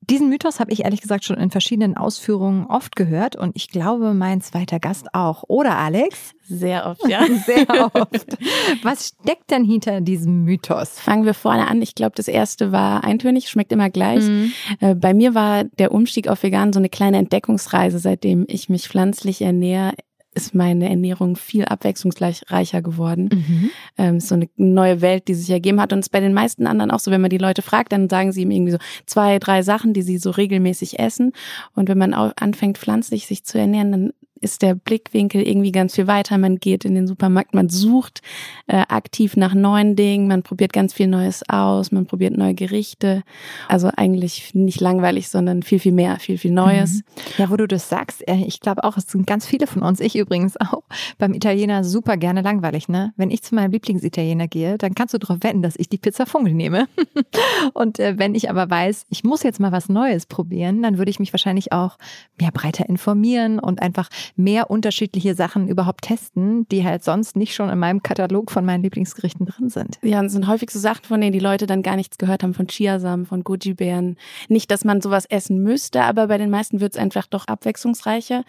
[0.09, 4.13] Diesen Mythos habe ich ehrlich gesagt schon in verschiedenen Ausführungen oft gehört und ich glaube,
[4.15, 5.43] mein zweiter Gast auch.
[5.47, 6.33] Oder Alex?
[6.43, 7.25] Sehr oft, ja.
[7.45, 8.37] Sehr oft.
[8.83, 10.99] Was steckt denn hinter diesem Mythos?
[10.99, 11.81] Fangen wir vorne an.
[11.81, 14.23] Ich glaube, das erste war eintönig, schmeckt immer gleich.
[14.23, 14.51] Mhm.
[14.79, 18.89] Äh, bei mir war der Umstieg auf vegan so eine kleine Entdeckungsreise, seitdem ich mich
[18.89, 19.93] pflanzlich ernähre
[20.33, 23.29] ist meine Ernährung viel abwechslungsreicher geworden.
[23.33, 23.69] Mhm.
[23.97, 25.91] Ähm, so eine neue Welt, die sich ergeben hat.
[25.91, 28.09] Und es ist bei den meisten anderen auch so, wenn man die Leute fragt, dann
[28.09, 31.33] sagen sie ihm irgendwie so zwei, drei Sachen, die sie so regelmäßig essen.
[31.73, 36.07] Und wenn man anfängt, pflanzlich sich zu ernähren, dann ist der Blickwinkel irgendwie ganz viel
[36.07, 36.37] weiter.
[36.37, 38.21] Man geht in den Supermarkt, man sucht
[38.67, 43.23] äh, aktiv nach neuen Dingen, man probiert ganz viel Neues aus, man probiert neue Gerichte.
[43.67, 46.95] Also eigentlich nicht langweilig, sondern viel, viel mehr, viel, viel Neues.
[46.95, 47.01] Mhm.
[47.37, 49.99] Ja, wo du das sagst, äh, ich glaube auch, es sind ganz viele von uns,
[49.99, 50.83] ich übrigens auch,
[51.17, 52.89] beim Italiener super gerne langweilig.
[52.89, 53.13] Ne?
[53.17, 56.25] Wenn ich zu meinem Lieblingsitaliener gehe, dann kannst du darauf wetten, dass ich die Pizza
[56.25, 56.87] Funkel nehme.
[57.73, 61.11] Und äh, wenn ich aber weiß, ich muss jetzt mal was Neues probieren, dann würde
[61.11, 61.97] ich mich wahrscheinlich auch
[62.39, 67.69] mehr breiter informieren und einfach mehr unterschiedliche Sachen überhaupt testen, die halt sonst nicht schon
[67.69, 69.97] in meinem Katalog von meinen Lieblingsgerichten drin sind.
[70.01, 72.53] Ja, das sind häufig so Sachen, von denen die Leute dann gar nichts gehört haben,
[72.53, 74.17] von Chiasamen, von Goji-Beeren.
[74.49, 78.43] Nicht, dass man sowas essen müsste, aber bei den meisten wird es einfach doch abwechslungsreicher.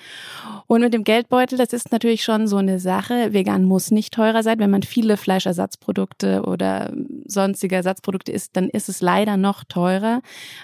[0.67, 3.33] Und mit dem Geldbeutel, das ist natürlich schon so eine Sache.
[3.33, 4.59] Vegan muss nicht teurer sein.
[4.59, 6.93] Wenn man viele Fleischersatzprodukte oder
[7.27, 10.21] sonstige Ersatzprodukte isst, dann ist es leider noch teurer,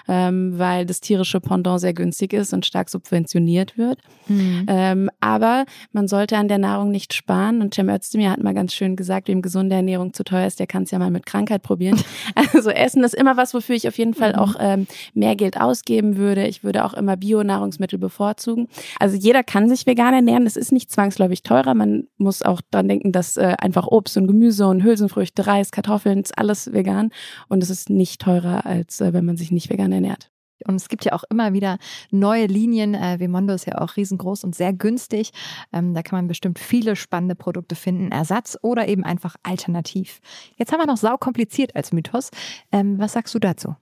[0.07, 3.99] ähm, weil das tierische Pendant sehr günstig ist und stark subventioniert wird.
[4.27, 4.65] Mhm.
[4.67, 7.61] Ähm, aber man sollte an der Nahrung nicht sparen.
[7.61, 10.67] Und Cem Özdemir hat mal ganz schön gesagt, wem gesunde Ernährung zu teuer ist, der
[10.67, 11.99] kann es ja mal mit Krankheit probieren.
[12.53, 14.39] Also Essen ist immer was, wofür ich auf jeden Fall mhm.
[14.39, 16.47] auch ähm, mehr Geld ausgeben würde.
[16.47, 18.67] Ich würde auch immer Bio-Nahrungsmittel bevorzugen.
[18.99, 20.45] Also jeder kann sich vegan ernähren.
[20.45, 21.73] Es ist nicht zwangsläufig teurer.
[21.73, 26.19] Man muss auch dran denken, dass äh, einfach Obst und Gemüse und Hülsenfrüchte, Reis, Kartoffeln,
[26.19, 27.11] ist alles vegan.
[27.47, 30.31] Und es ist nicht teurer, als äh, wenn man sich nicht vegan ernährt.
[30.67, 31.77] Und es gibt ja auch immer wieder
[32.11, 32.93] neue Linien.
[32.93, 35.31] Äh, Vimondo ist ja auch riesengroß und sehr günstig.
[35.73, 40.19] Ähm, da kann man bestimmt viele spannende Produkte finden, Ersatz oder eben einfach alternativ.
[40.57, 42.31] Jetzt haben wir noch sau kompliziert als Mythos.
[42.71, 43.75] Ähm, was sagst du dazu?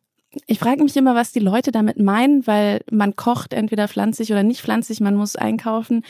[0.46, 4.44] Ich frage mich immer, was die Leute damit meinen, weil man kocht entweder pflanzlich oder
[4.44, 6.04] nicht pflanzlich, man muss einkaufen,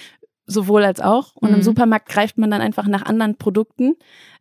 [0.48, 1.36] sowohl als auch.
[1.36, 1.58] Und mhm.
[1.58, 3.96] im Supermarkt greift man dann einfach nach anderen Produkten.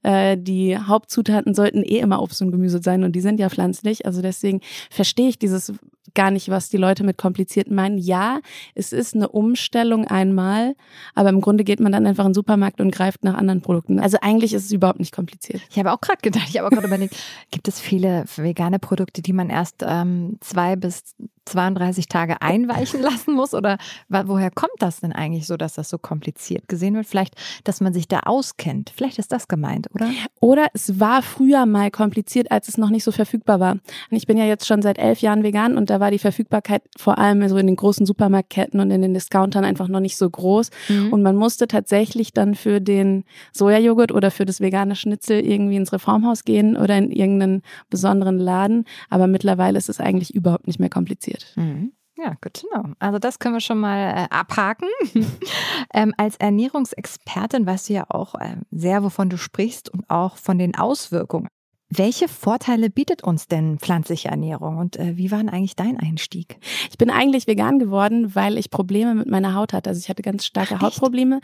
[0.07, 4.07] Äh, die Hauptzutaten sollten eh immer Obst und Gemüse sein und die sind ja pflanzlich.
[4.07, 5.73] Also deswegen verstehe ich dieses
[6.15, 7.99] gar nicht, was die Leute mit kompliziert meinen.
[7.99, 8.39] Ja,
[8.77, 10.77] es ist eine Umstellung einmal,
[11.17, 13.99] aber im Grunde geht man dann einfach in den Supermarkt und greift nach anderen Produkten.
[13.99, 15.61] Also eigentlich ist es überhaupt nicht kompliziert.
[15.71, 17.17] Ich habe auch gerade gedacht, ich habe auch gerade überlegt,
[17.51, 21.17] gibt es viele vegane Produkte, die man erst ähm, zwei bis
[21.47, 23.55] 32 Tage einweichen lassen muss?
[23.55, 27.07] Oder woher kommt das denn eigentlich so, dass das so kompliziert gesehen wird?
[27.07, 28.93] Vielleicht, dass man sich da auskennt.
[28.95, 30.11] Vielleicht ist das gemeint, oder?
[30.41, 33.79] Oder es war früher mal kompliziert, als es noch nicht so verfügbar war.
[34.11, 37.19] Ich bin ja jetzt schon seit elf Jahren vegan und da war die Verfügbarkeit vor
[37.19, 40.71] allem so in den großen Supermarktketten und in den Discountern einfach noch nicht so groß.
[40.89, 41.13] Mhm.
[41.13, 45.93] Und man musste tatsächlich dann für den Sojajoghurt oder für das vegane Schnitzel irgendwie ins
[45.93, 48.85] Reformhaus gehen oder in irgendeinen besonderen Laden.
[49.11, 51.53] Aber mittlerweile ist es eigentlich überhaupt nicht mehr kompliziert.
[51.57, 51.93] Mhm.
[52.27, 52.95] Ja, good to know.
[52.99, 54.89] Also das können wir schon mal äh, abhaken.
[55.95, 60.59] ähm, als Ernährungsexpertin weißt du ja auch äh, sehr, wovon du sprichst und auch von
[60.59, 61.47] den Auswirkungen.
[61.89, 66.59] Welche Vorteile bietet uns denn pflanzliche Ernährung und äh, wie war denn eigentlich dein Einstieg?
[66.91, 69.91] Ich bin eigentlich vegan geworden, weil ich Probleme mit meiner Haut hatte.
[69.91, 71.41] Also ich hatte ganz starke Ach, Hautprobleme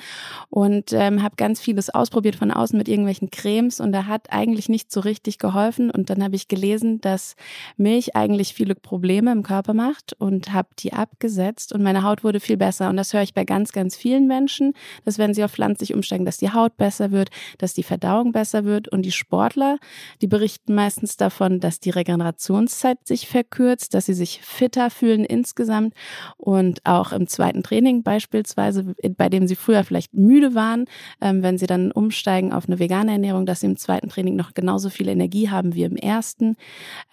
[0.51, 4.69] und ähm, habe ganz vieles ausprobiert von außen mit irgendwelchen Cremes und da hat eigentlich
[4.69, 5.93] nicht so richtig geholfen.
[5.93, 7.37] Und dann habe ich gelesen, dass
[7.77, 12.41] Milch eigentlich viele Probleme im Körper macht und habe die abgesetzt und meine Haut wurde
[12.41, 12.89] viel besser.
[12.89, 14.73] Und das höre ich bei ganz, ganz vielen Menschen,
[15.05, 18.65] dass wenn sie auf pflanzlich umsteigen, dass die Haut besser wird, dass die Verdauung besser
[18.65, 19.79] wird und die Sportler,
[20.21, 25.93] die berichten meistens davon, dass die Regenerationszeit sich verkürzt, dass sie sich fitter fühlen insgesamt
[26.39, 30.87] und auch im zweiten Training beispielsweise, bei dem sie früher vielleicht müde waren,
[31.21, 34.55] ähm, wenn sie dann umsteigen auf eine vegane Ernährung, dass sie im zweiten Training noch
[34.55, 36.57] genauso viel Energie haben wie im ersten,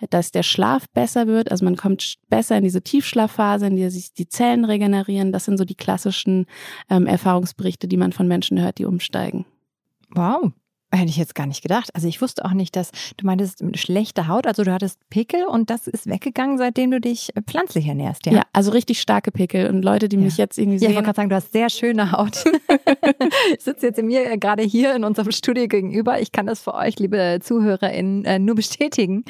[0.10, 4.14] dass der Schlaf besser wird, also man kommt besser in diese Tiefschlafphase, in der sich
[4.14, 5.34] die Zellen regenerieren.
[5.34, 6.46] Das sind so die klassischen
[6.90, 9.46] ähm, Erfahrungsberichte, die man von Menschen hört, die umsteigen.
[10.12, 10.54] Wow,
[10.92, 11.94] Hätte ich jetzt gar nicht gedacht.
[11.94, 15.70] Also ich wusste auch nicht, dass du meintest schlechte Haut, also du hattest Pickel und
[15.70, 18.34] das ist weggegangen, seitdem du dich äh, pflanzlich ernährst, ja?
[18.34, 20.24] Ja, also richtig starke Pickel und Leute, die ja.
[20.24, 20.90] mich jetzt irgendwie ja, sehen.
[20.90, 22.44] Ich wollte gerade sagen, du hast sehr schöne Haut.
[23.56, 26.20] ich sitze jetzt in mir äh, gerade hier in unserem Studio gegenüber.
[26.20, 29.26] Ich kann das für euch, liebe ZuhörerInnen, äh, nur bestätigen.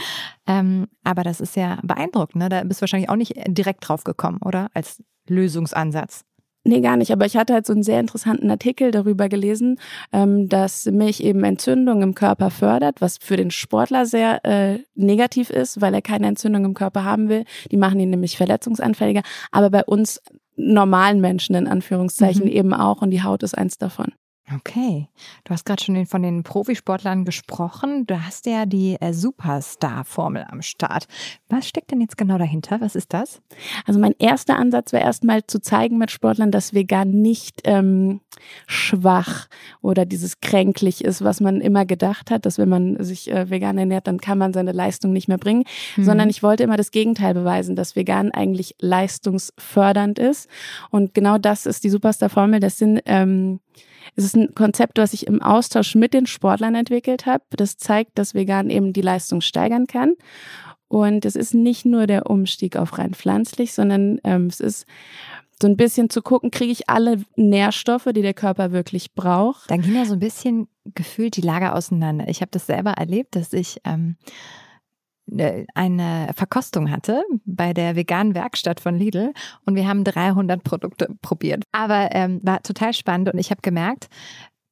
[0.47, 2.47] Ähm, aber das ist ja beeindruckend, ne?
[2.47, 4.69] Da bist du wahrscheinlich auch nicht direkt drauf gekommen, oder?
[4.73, 6.23] Als Lösungsansatz.
[6.65, 7.11] Nee, gar nicht.
[7.11, 9.79] Aber ich hatte halt so einen sehr interessanten Artikel darüber gelesen,
[10.11, 15.49] ähm, dass Milch eben Entzündung im Körper fördert, was für den Sportler sehr äh, negativ
[15.49, 17.45] ist, weil er keine Entzündung im Körper haben will.
[17.71, 19.21] Die machen ihn nämlich verletzungsanfälliger.
[19.51, 20.21] Aber bei uns
[20.57, 22.51] normalen Menschen in Anführungszeichen mhm.
[22.51, 24.11] eben auch und die Haut ist eins davon.
[24.55, 25.07] Okay,
[25.43, 28.07] du hast gerade schon von den Profisportlern gesprochen.
[28.07, 31.07] Du hast ja die äh, Superstar-Formel am Start.
[31.49, 32.81] Was steckt denn jetzt genau dahinter?
[32.81, 33.41] Was ist das?
[33.85, 38.21] Also mein erster Ansatz war erstmal zu zeigen mit Sportlern, dass vegan nicht ähm,
[38.65, 39.47] schwach
[39.81, 43.77] oder dieses kränklich ist, was man immer gedacht hat, dass wenn man sich äh, vegan
[43.77, 45.63] ernährt, dann kann man seine Leistung nicht mehr bringen,
[45.95, 46.03] mhm.
[46.03, 50.49] sondern ich wollte immer das Gegenteil beweisen, dass vegan eigentlich leistungsfördernd ist.
[50.89, 52.59] Und genau das ist die Superstar-Formel.
[52.59, 53.59] Das sind ähm,
[54.15, 57.43] es ist ein Konzept, was ich im Austausch mit den Sportlern entwickelt habe.
[57.51, 60.15] Das zeigt, dass vegan eben die Leistung steigern kann.
[60.87, 64.85] Und es ist nicht nur der Umstieg auf rein pflanzlich, sondern ähm, es ist
[65.61, 69.69] so ein bisschen zu gucken, kriege ich alle Nährstoffe, die der Körper wirklich braucht.
[69.69, 72.27] Dann ging ja so ein bisschen gefühlt die Lager auseinander.
[72.27, 74.68] Ich habe das selber erlebt, dass ich ähm, äh,
[75.75, 79.33] eine Verkostung hatte bei der veganen Werkstatt von Lidl
[79.65, 81.63] und wir haben 300 Produkte probiert.
[81.71, 84.09] Aber ähm, war total spannend und ich habe gemerkt,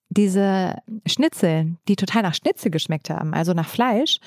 [0.10, 4.20] diese Schnitzel, die total nach Schnitzel geschmeckt haben, also nach Fleisch,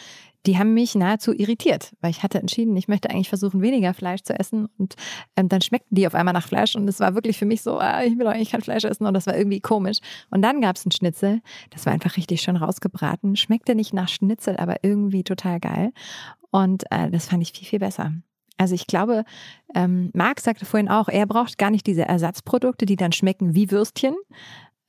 [0.46, 4.22] die haben mich nahezu irritiert, weil ich hatte entschieden, ich möchte eigentlich versuchen, weniger Fleisch
[4.22, 4.94] zu essen und
[5.36, 7.78] ähm, dann schmeckten die auf einmal nach Fleisch und es war wirklich für mich so,
[7.78, 9.98] ah, ich will eigentlich kein Fleisch essen und das war irgendwie komisch.
[10.30, 14.08] Und dann gab es einen Schnitzel, das war einfach richtig schön rausgebraten, schmeckte nicht nach
[14.08, 15.92] Schnitzel, aber irgendwie total geil
[16.50, 18.12] und äh, das fand ich viel, viel besser.
[18.56, 19.24] Also ich glaube,
[19.74, 23.70] ähm, Marc sagte vorhin auch, er braucht gar nicht diese Ersatzprodukte, die dann schmecken wie
[23.70, 24.14] Würstchen,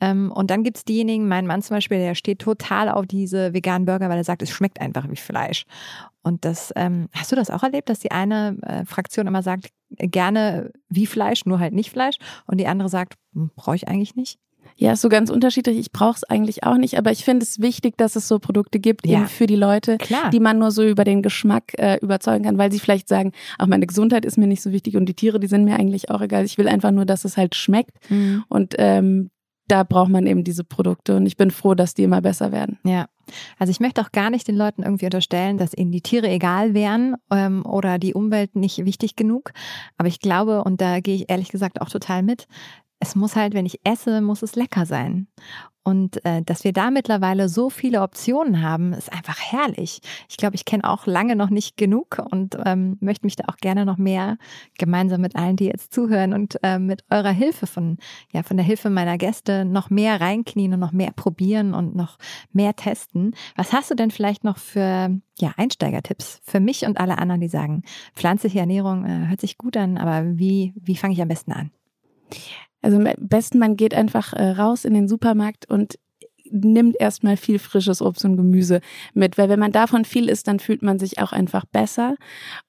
[0.02, 3.54] ähm, und dann gibt es diejenigen, mein Mann zum Beispiel, der steht total auf diese
[3.54, 5.66] veganen Burger, weil er sagt, es schmeckt einfach wie Fleisch.
[6.24, 9.70] Und das, ähm, hast du das auch erlebt, dass die eine äh, Fraktion immer sagt,
[9.90, 14.16] gerne wie Fleisch, nur halt nicht Fleisch, und die andere sagt, hm, brauche ich eigentlich
[14.16, 14.40] nicht?
[14.76, 15.78] Ja, ist so ganz unterschiedlich.
[15.78, 18.80] Ich brauche es eigentlich auch nicht, aber ich finde es wichtig, dass es so Produkte
[18.80, 19.20] gibt, ja.
[19.20, 20.30] eben für die Leute, Klar.
[20.30, 23.68] die man nur so über den Geschmack äh, überzeugen kann, weil sie vielleicht sagen, auch
[23.68, 26.22] meine Gesundheit ist mir nicht so wichtig und die Tiere, die sind mir eigentlich auch
[26.22, 26.46] egal.
[26.46, 27.92] Ich will einfach nur, dass es halt schmeckt.
[28.10, 28.44] Mhm.
[28.50, 29.30] Und ähm,
[29.72, 32.78] da braucht man eben diese Produkte und ich bin froh, dass die immer besser werden.
[32.84, 33.08] Ja.
[33.58, 36.74] Also ich möchte auch gar nicht den Leuten irgendwie unterstellen, dass ihnen die Tiere egal
[36.74, 39.52] wären ähm, oder die Umwelt nicht wichtig genug.
[39.98, 42.48] Aber ich glaube, und da gehe ich ehrlich gesagt auch total mit,
[43.00, 45.28] es muss halt, wenn ich esse, muss es lecker sein.
[45.84, 50.02] Und äh, dass wir da mittlerweile so viele Optionen haben, ist einfach herrlich.
[50.30, 53.58] Ich glaube, ich kenne auch lange noch nicht genug und ähm, möchte mich da auch
[53.58, 54.38] gerne noch mehr
[54.78, 57.98] gemeinsam mit allen, die jetzt zuhören und äh, mit eurer Hilfe von,
[58.32, 62.18] ja, von der Hilfe meiner Gäste noch mehr reinknien und noch mehr probieren und noch
[62.52, 63.36] mehr testen.
[63.56, 67.48] Was hast du denn vielleicht noch für ja, Einsteigertipps für mich und alle anderen, die
[67.48, 67.82] sagen,
[68.14, 71.72] pflanzliche Ernährung äh, hört sich gut an, aber wie, wie fange ich am besten an?
[72.82, 75.98] Also am besten, man geht einfach äh, raus in den Supermarkt und
[76.52, 78.82] nimmt erstmal viel frisches Obst und Gemüse
[79.14, 82.16] mit, weil wenn man davon viel isst, dann fühlt man sich auch einfach besser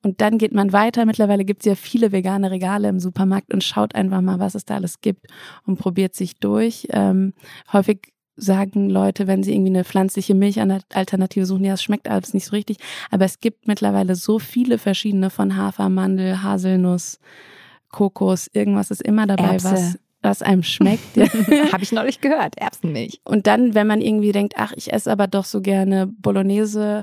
[0.03, 1.05] und dann geht man weiter.
[1.05, 4.64] Mittlerweile gibt es ja viele vegane Regale im Supermarkt und schaut einfach mal, was es
[4.64, 5.27] da alles gibt
[5.66, 6.87] und probiert sich durch.
[6.90, 7.35] Ähm,
[7.72, 12.46] häufig sagen Leute, wenn sie irgendwie eine pflanzliche Milchalternative suchen, ja, es schmeckt alles nicht
[12.46, 12.79] so richtig,
[13.11, 17.18] aber es gibt mittlerweile so viele verschiedene von Hafer, Mandel, Haselnuss,
[17.92, 19.70] Kokos, irgendwas ist immer dabei, Erbse.
[19.70, 21.16] was was einem schmeckt.
[21.72, 23.20] Habe ich neulich gehört, Erbsenmilch.
[23.24, 27.02] Und dann, wenn man irgendwie denkt, ach, ich esse aber doch so gerne Bolognese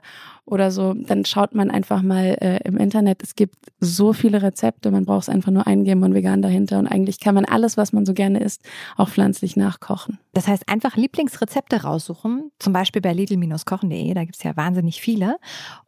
[0.50, 3.22] oder so, dann schaut man einfach mal äh, im Internet.
[3.22, 6.80] Es gibt so viele Rezepte, man braucht es einfach nur eingeben und vegan dahinter.
[6.80, 8.64] Und eigentlich kann man alles, was man so gerne isst,
[8.98, 10.18] auch pflanzlich nachkochen.
[10.34, 15.38] Das heißt, einfach Lieblingsrezepte raussuchen, zum Beispiel bei lidl-kochen.de, da gibt's ja wahnsinnig viele.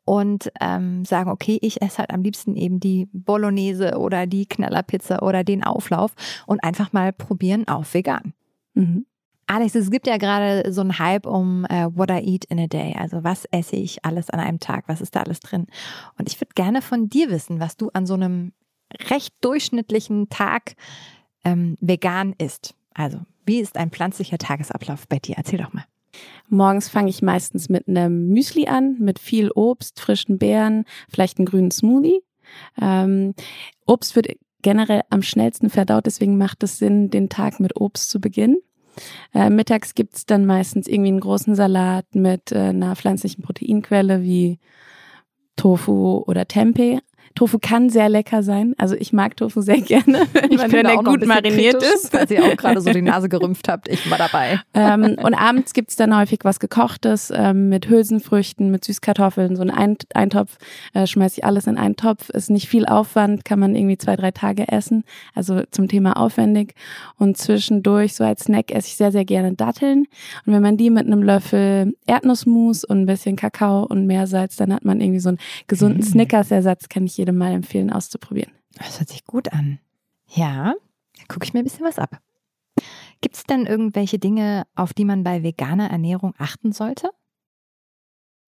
[0.03, 5.21] Und ähm, sagen, okay, ich esse halt am liebsten eben die Bolognese oder die Knallerpizza
[5.21, 6.13] oder den Auflauf
[6.47, 8.33] und einfach mal probieren auf vegan.
[8.73, 9.05] Mhm.
[9.51, 12.67] Alex, es gibt ja gerade so einen Hype um uh, What I Eat in a
[12.67, 12.95] Day.
[12.97, 14.85] Also was esse ich alles an einem Tag?
[14.87, 15.67] Was ist da alles drin?
[16.17, 18.53] Und ich würde gerne von dir wissen, was du an so einem
[19.09, 20.75] recht durchschnittlichen Tag
[21.43, 22.75] ähm, vegan isst.
[22.93, 25.35] Also wie ist ein pflanzlicher Tagesablauf bei dir?
[25.35, 25.83] Erzähl doch mal.
[26.47, 31.45] Morgens fange ich meistens mit einem Müsli an, mit viel Obst, frischen Beeren, vielleicht einen
[31.45, 32.21] grünen Smoothie.
[32.81, 33.33] Ähm,
[33.85, 34.27] Obst wird
[34.61, 38.55] generell am schnellsten verdaut, deswegen macht es Sinn, den Tag mit Obst zu beginnen.
[39.33, 44.59] Äh, mittags gibt's dann meistens irgendwie einen großen Salat mit äh, einer pflanzlichen Proteinquelle wie
[45.55, 46.99] Tofu oder Tempeh.
[47.35, 48.73] Tofu kann sehr lecker sein.
[48.77, 52.11] Also ich mag Tofu sehr gerne, wenn, man, wenn er gut mariniert kritisch, ist.
[52.11, 54.59] Falls ihr auch gerade so die Nase gerümpft habt, ich war dabei.
[54.73, 59.97] Ähm, und abends gibt's dann häufig was gekochtes ähm, mit Hülsenfrüchten, mit Süßkartoffeln, so ein
[60.13, 60.57] Eintopf.
[60.93, 62.29] Äh, schmeiße ich alles in einen Topf.
[62.29, 65.03] Ist nicht viel Aufwand, kann man irgendwie zwei, drei Tage essen.
[65.33, 66.75] Also zum Thema aufwendig.
[67.17, 70.05] Und zwischendurch, so als Snack, esse ich sehr, sehr gerne Datteln.
[70.45, 74.73] Und wenn man die mit einem Löffel Erdnussmus und ein bisschen Kakao und Meersalz, dann
[74.73, 76.05] hat man irgendwie so einen gesunden mhm.
[76.05, 78.51] Snickers-Ersatz, kann ich jedem mal empfehlen, auszuprobieren.
[78.75, 79.79] Das hört sich gut an.
[80.27, 80.75] Ja,
[81.17, 82.21] da gucke ich mir ein bisschen was ab.
[83.21, 87.11] Gibt es denn irgendwelche Dinge, auf die man bei veganer Ernährung achten sollte?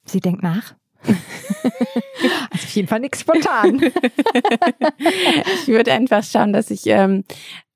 [0.05, 0.75] Sie denkt nach.
[1.03, 1.15] also
[2.53, 3.81] auf jeden Fall nichts spontan.
[3.81, 7.23] ich würde einfach schauen, dass ich ähm,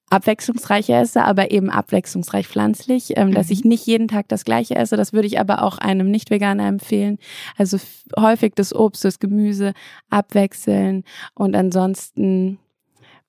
[0.10, 3.34] abwechslungsreich esse, aber eben abwechslungsreich pflanzlich, ähm, mhm.
[3.34, 3.70] dass ich mhm.
[3.70, 4.98] nicht jeden Tag das gleiche esse.
[4.98, 7.18] Das würde ich aber auch einem Nicht-Veganer empfehlen.
[7.58, 7.78] Also
[8.18, 9.74] häufig das Obst, das Gemüse
[10.10, 12.60] abwechseln und ansonsten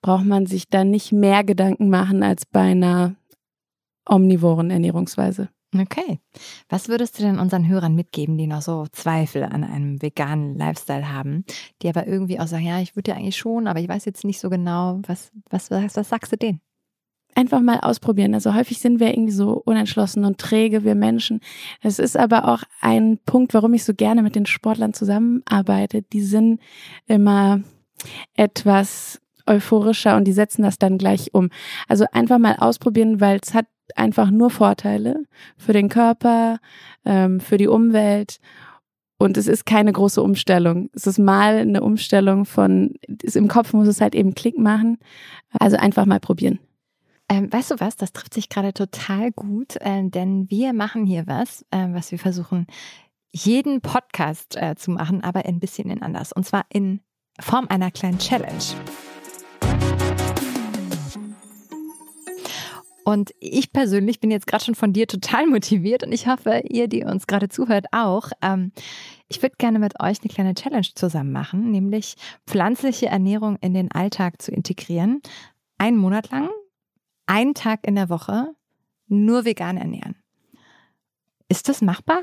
[0.00, 3.16] braucht man sich da nicht mehr Gedanken machen als bei einer
[4.08, 5.48] omnivoren Ernährungsweise.
[5.76, 6.18] Okay.
[6.70, 11.12] Was würdest du denn unseren Hörern mitgeben, die noch so Zweifel an einem veganen Lifestyle
[11.12, 11.44] haben,
[11.82, 14.24] die aber irgendwie auch sagen, ja, ich würde ja eigentlich schon, aber ich weiß jetzt
[14.24, 16.62] nicht so genau, was, was, was, was sagst du denen?
[17.38, 18.35] Einfach mal ausprobieren.
[18.35, 21.40] Also häufig sind wir irgendwie so unentschlossen und träge, wir Menschen.
[21.81, 26.03] Es ist aber auch ein Punkt, warum ich so gerne mit den Sportlern zusammenarbeite.
[26.03, 26.61] Die sind
[27.07, 27.61] immer
[28.35, 31.51] etwas euphorischer und die setzen das dann gleich um.
[31.87, 35.22] Also einfach mal ausprobieren, weil es hat einfach nur Vorteile
[35.57, 36.59] für den Körper,
[37.05, 38.40] ähm, für die Umwelt.
[39.16, 40.90] Und es ist keine große Umstellung.
[40.92, 42.94] Es ist mal eine Umstellung von,
[43.35, 44.98] im Kopf muss es halt eben Klick machen.
[45.59, 46.59] Also einfach mal probieren.
[47.30, 51.26] Ähm, weißt du was, das trifft sich gerade total gut, äh, denn wir machen hier
[51.26, 52.66] was, äh, was wir versuchen,
[53.32, 56.32] jeden Podcast äh, zu machen, aber ein bisschen in anders.
[56.32, 57.00] Und zwar in
[57.38, 58.64] Form einer kleinen Challenge.
[63.04, 66.88] Und ich persönlich bin jetzt gerade schon von dir total motiviert und ich hoffe, ihr,
[66.88, 68.32] die uns gerade zuhört, auch.
[68.42, 68.72] Ähm,
[69.28, 73.90] ich würde gerne mit euch eine kleine Challenge zusammen machen, nämlich pflanzliche Ernährung in den
[73.92, 75.22] Alltag zu integrieren.
[75.78, 76.50] Einen Monat lang,
[77.28, 78.54] einen Tag in der Woche,
[79.06, 80.16] nur vegan ernähren.
[81.48, 82.20] Ist das machbar?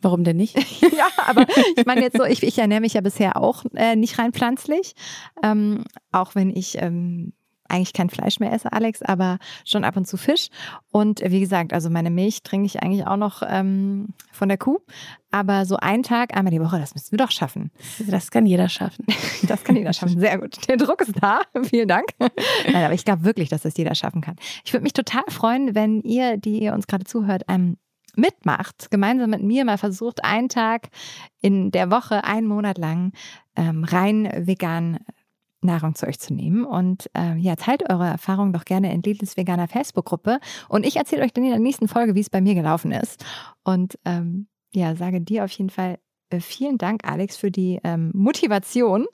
[0.00, 0.56] Warum denn nicht?
[0.82, 4.18] ja, aber ich meine jetzt so, ich, ich ernähre mich ja bisher auch äh, nicht
[4.18, 4.94] rein pflanzlich,
[5.42, 7.32] ähm, auch wenn ich ähm,
[7.72, 10.48] eigentlich kein Fleisch mehr esse, Alex, aber schon ab und zu Fisch.
[10.90, 14.78] Und wie gesagt, also meine Milch trinke ich eigentlich auch noch ähm, von der Kuh.
[15.30, 17.70] Aber so einen Tag, einmal die Woche, das müssen wir doch schaffen.
[18.06, 19.06] Das kann jeder schaffen.
[19.48, 20.20] Das kann jeder schaffen.
[20.20, 20.68] Sehr gut.
[20.68, 21.40] Der Druck ist da.
[21.64, 22.06] Vielen Dank.
[22.18, 24.36] Nein, aber ich glaube wirklich, dass das jeder schaffen kann.
[24.64, 27.76] Ich würde mich total freuen, wenn ihr, die ihr uns gerade zuhört, einem
[28.14, 30.88] mitmacht, gemeinsam mit mir mal versucht, einen Tag
[31.40, 33.12] in der Woche, einen Monat lang
[33.56, 34.98] ähm, rein vegan
[35.64, 36.64] Nahrung zu euch zu nehmen.
[36.64, 40.40] Und äh, ja, teilt eure Erfahrungen doch gerne in Lidls Veganer Facebook-Gruppe.
[40.68, 43.24] Und ich erzähle euch dann in der nächsten Folge, wie es bei mir gelaufen ist.
[43.64, 45.98] Und ähm, ja, sage dir auf jeden Fall
[46.30, 49.06] äh, vielen Dank, Alex, für die ähm, Motivation.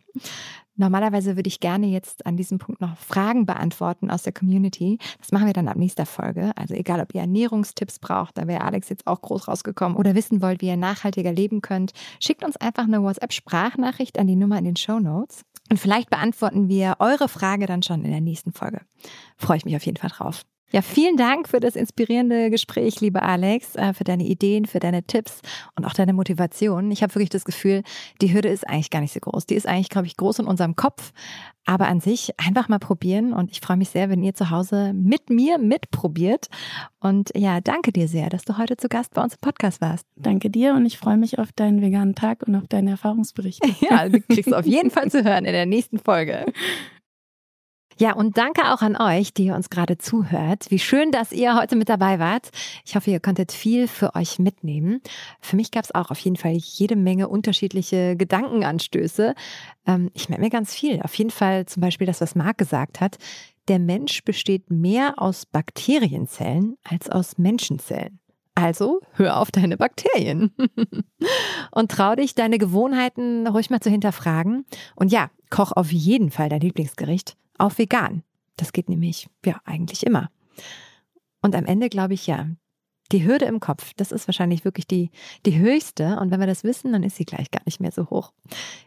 [0.78, 4.98] Normalerweise würde ich gerne jetzt an diesem Punkt noch Fragen beantworten aus der Community.
[5.18, 6.52] Das machen wir dann ab nächster Folge.
[6.54, 10.40] Also egal, ob ihr Ernährungstipps braucht, da wäre Alex jetzt auch groß rausgekommen oder wissen
[10.40, 14.66] wollt, wie ihr nachhaltiger leben könnt, schickt uns einfach eine WhatsApp-Sprachnachricht an die Nummer in
[14.66, 15.42] den Show Notes.
[15.70, 18.81] Und vielleicht beantworten wir eure Frage dann schon in der nächsten Folge.
[19.37, 20.44] Freue ich mich auf jeden Fall drauf.
[20.70, 25.02] Ja, vielen Dank für das inspirierende Gespräch, liebe Alex, äh, für deine Ideen, für deine
[25.02, 25.40] Tipps
[25.76, 26.90] und auch deine Motivation.
[26.90, 27.83] Ich habe wirklich das Gefühl,
[28.20, 29.46] die Hürde ist eigentlich gar nicht so groß.
[29.46, 31.12] Die ist eigentlich, glaube ich, groß in unserem Kopf.
[31.64, 33.33] Aber an sich einfach mal probieren.
[33.33, 36.48] Und ich freue mich sehr, wenn ihr zu Hause mit mir mitprobiert.
[37.00, 40.07] Und ja, danke dir sehr, dass du heute zu Gast bei uns im Podcast warst.
[40.16, 43.68] Danke dir und ich freue mich auf deinen veganen Tag und auf deine Erfahrungsberichte.
[43.90, 46.46] Ja, du kriegst auf jeden Fall zu hören in der nächsten Folge.
[48.00, 50.66] Ja, und danke auch an euch, die ihr uns gerade zuhört.
[50.70, 52.50] Wie schön, dass ihr heute mit dabei wart.
[52.84, 55.00] Ich hoffe, ihr konntet viel für euch mitnehmen.
[55.40, 59.34] Für mich gab es auch auf jeden Fall jede Menge unterschiedliche Gedankenanstöße.
[59.84, 61.02] Ähm, ich merke mir ganz viel.
[61.02, 63.18] Auf jeden Fall zum Beispiel das, was Marc gesagt hat.
[63.66, 68.20] Der Mensch besteht mehr aus Bakterienzellen als aus Menschenzellen.
[68.54, 70.52] Also hör auf deine Bakterien
[71.72, 74.66] und trau dich, deine Gewohnheiten ruhig mal zu hinterfragen.
[74.94, 78.23] Und ja, koch auf jeden Fall dein Lieblingsgericht auf vegan.
[78.57, 80.31] Das geht nämlich ja eigentlich immer.
[81.42, 82.49] Und am Ende glaube ich ja,
[83.12, 85.11] die Hürde im Kopf, das ist wahrscheinlich wirklich die,
[85.47, 86.18] die höchste.
[86.21, 88.33] Und wenn wir das wissen, dann ist sie gleich gar nicht mehr so hoch.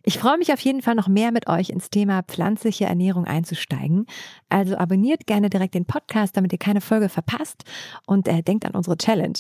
[0.04, 4.06] Ich freue mich auf jeden Fall noch mehr mit euch ins Thema pflanzliche Ernährung einzusteigen.
[4.50, 7.64] Also abonniert gerne direkt den Podcast, damit ihr keine Folge verpasst.
[8.06, 9.40] Und äh, denkt an unsere Challenge.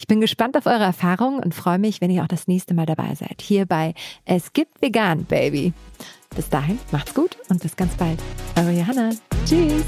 [0.00, 2.86] Ich bin gespannt auf eure Erfahrungen und freue mich, wenn ihr auch das nächste Mal
[2.86, 3.42] dabei seid.
[3.42, 5.72] Hier bei Es gibt vegan, Baby.
[6.38, 8.20] Bis dahin, macht's gut und bis ganz bald.
[8.54, 9.10] Eure Johanna.
[9.44, 9.82] Tschüss.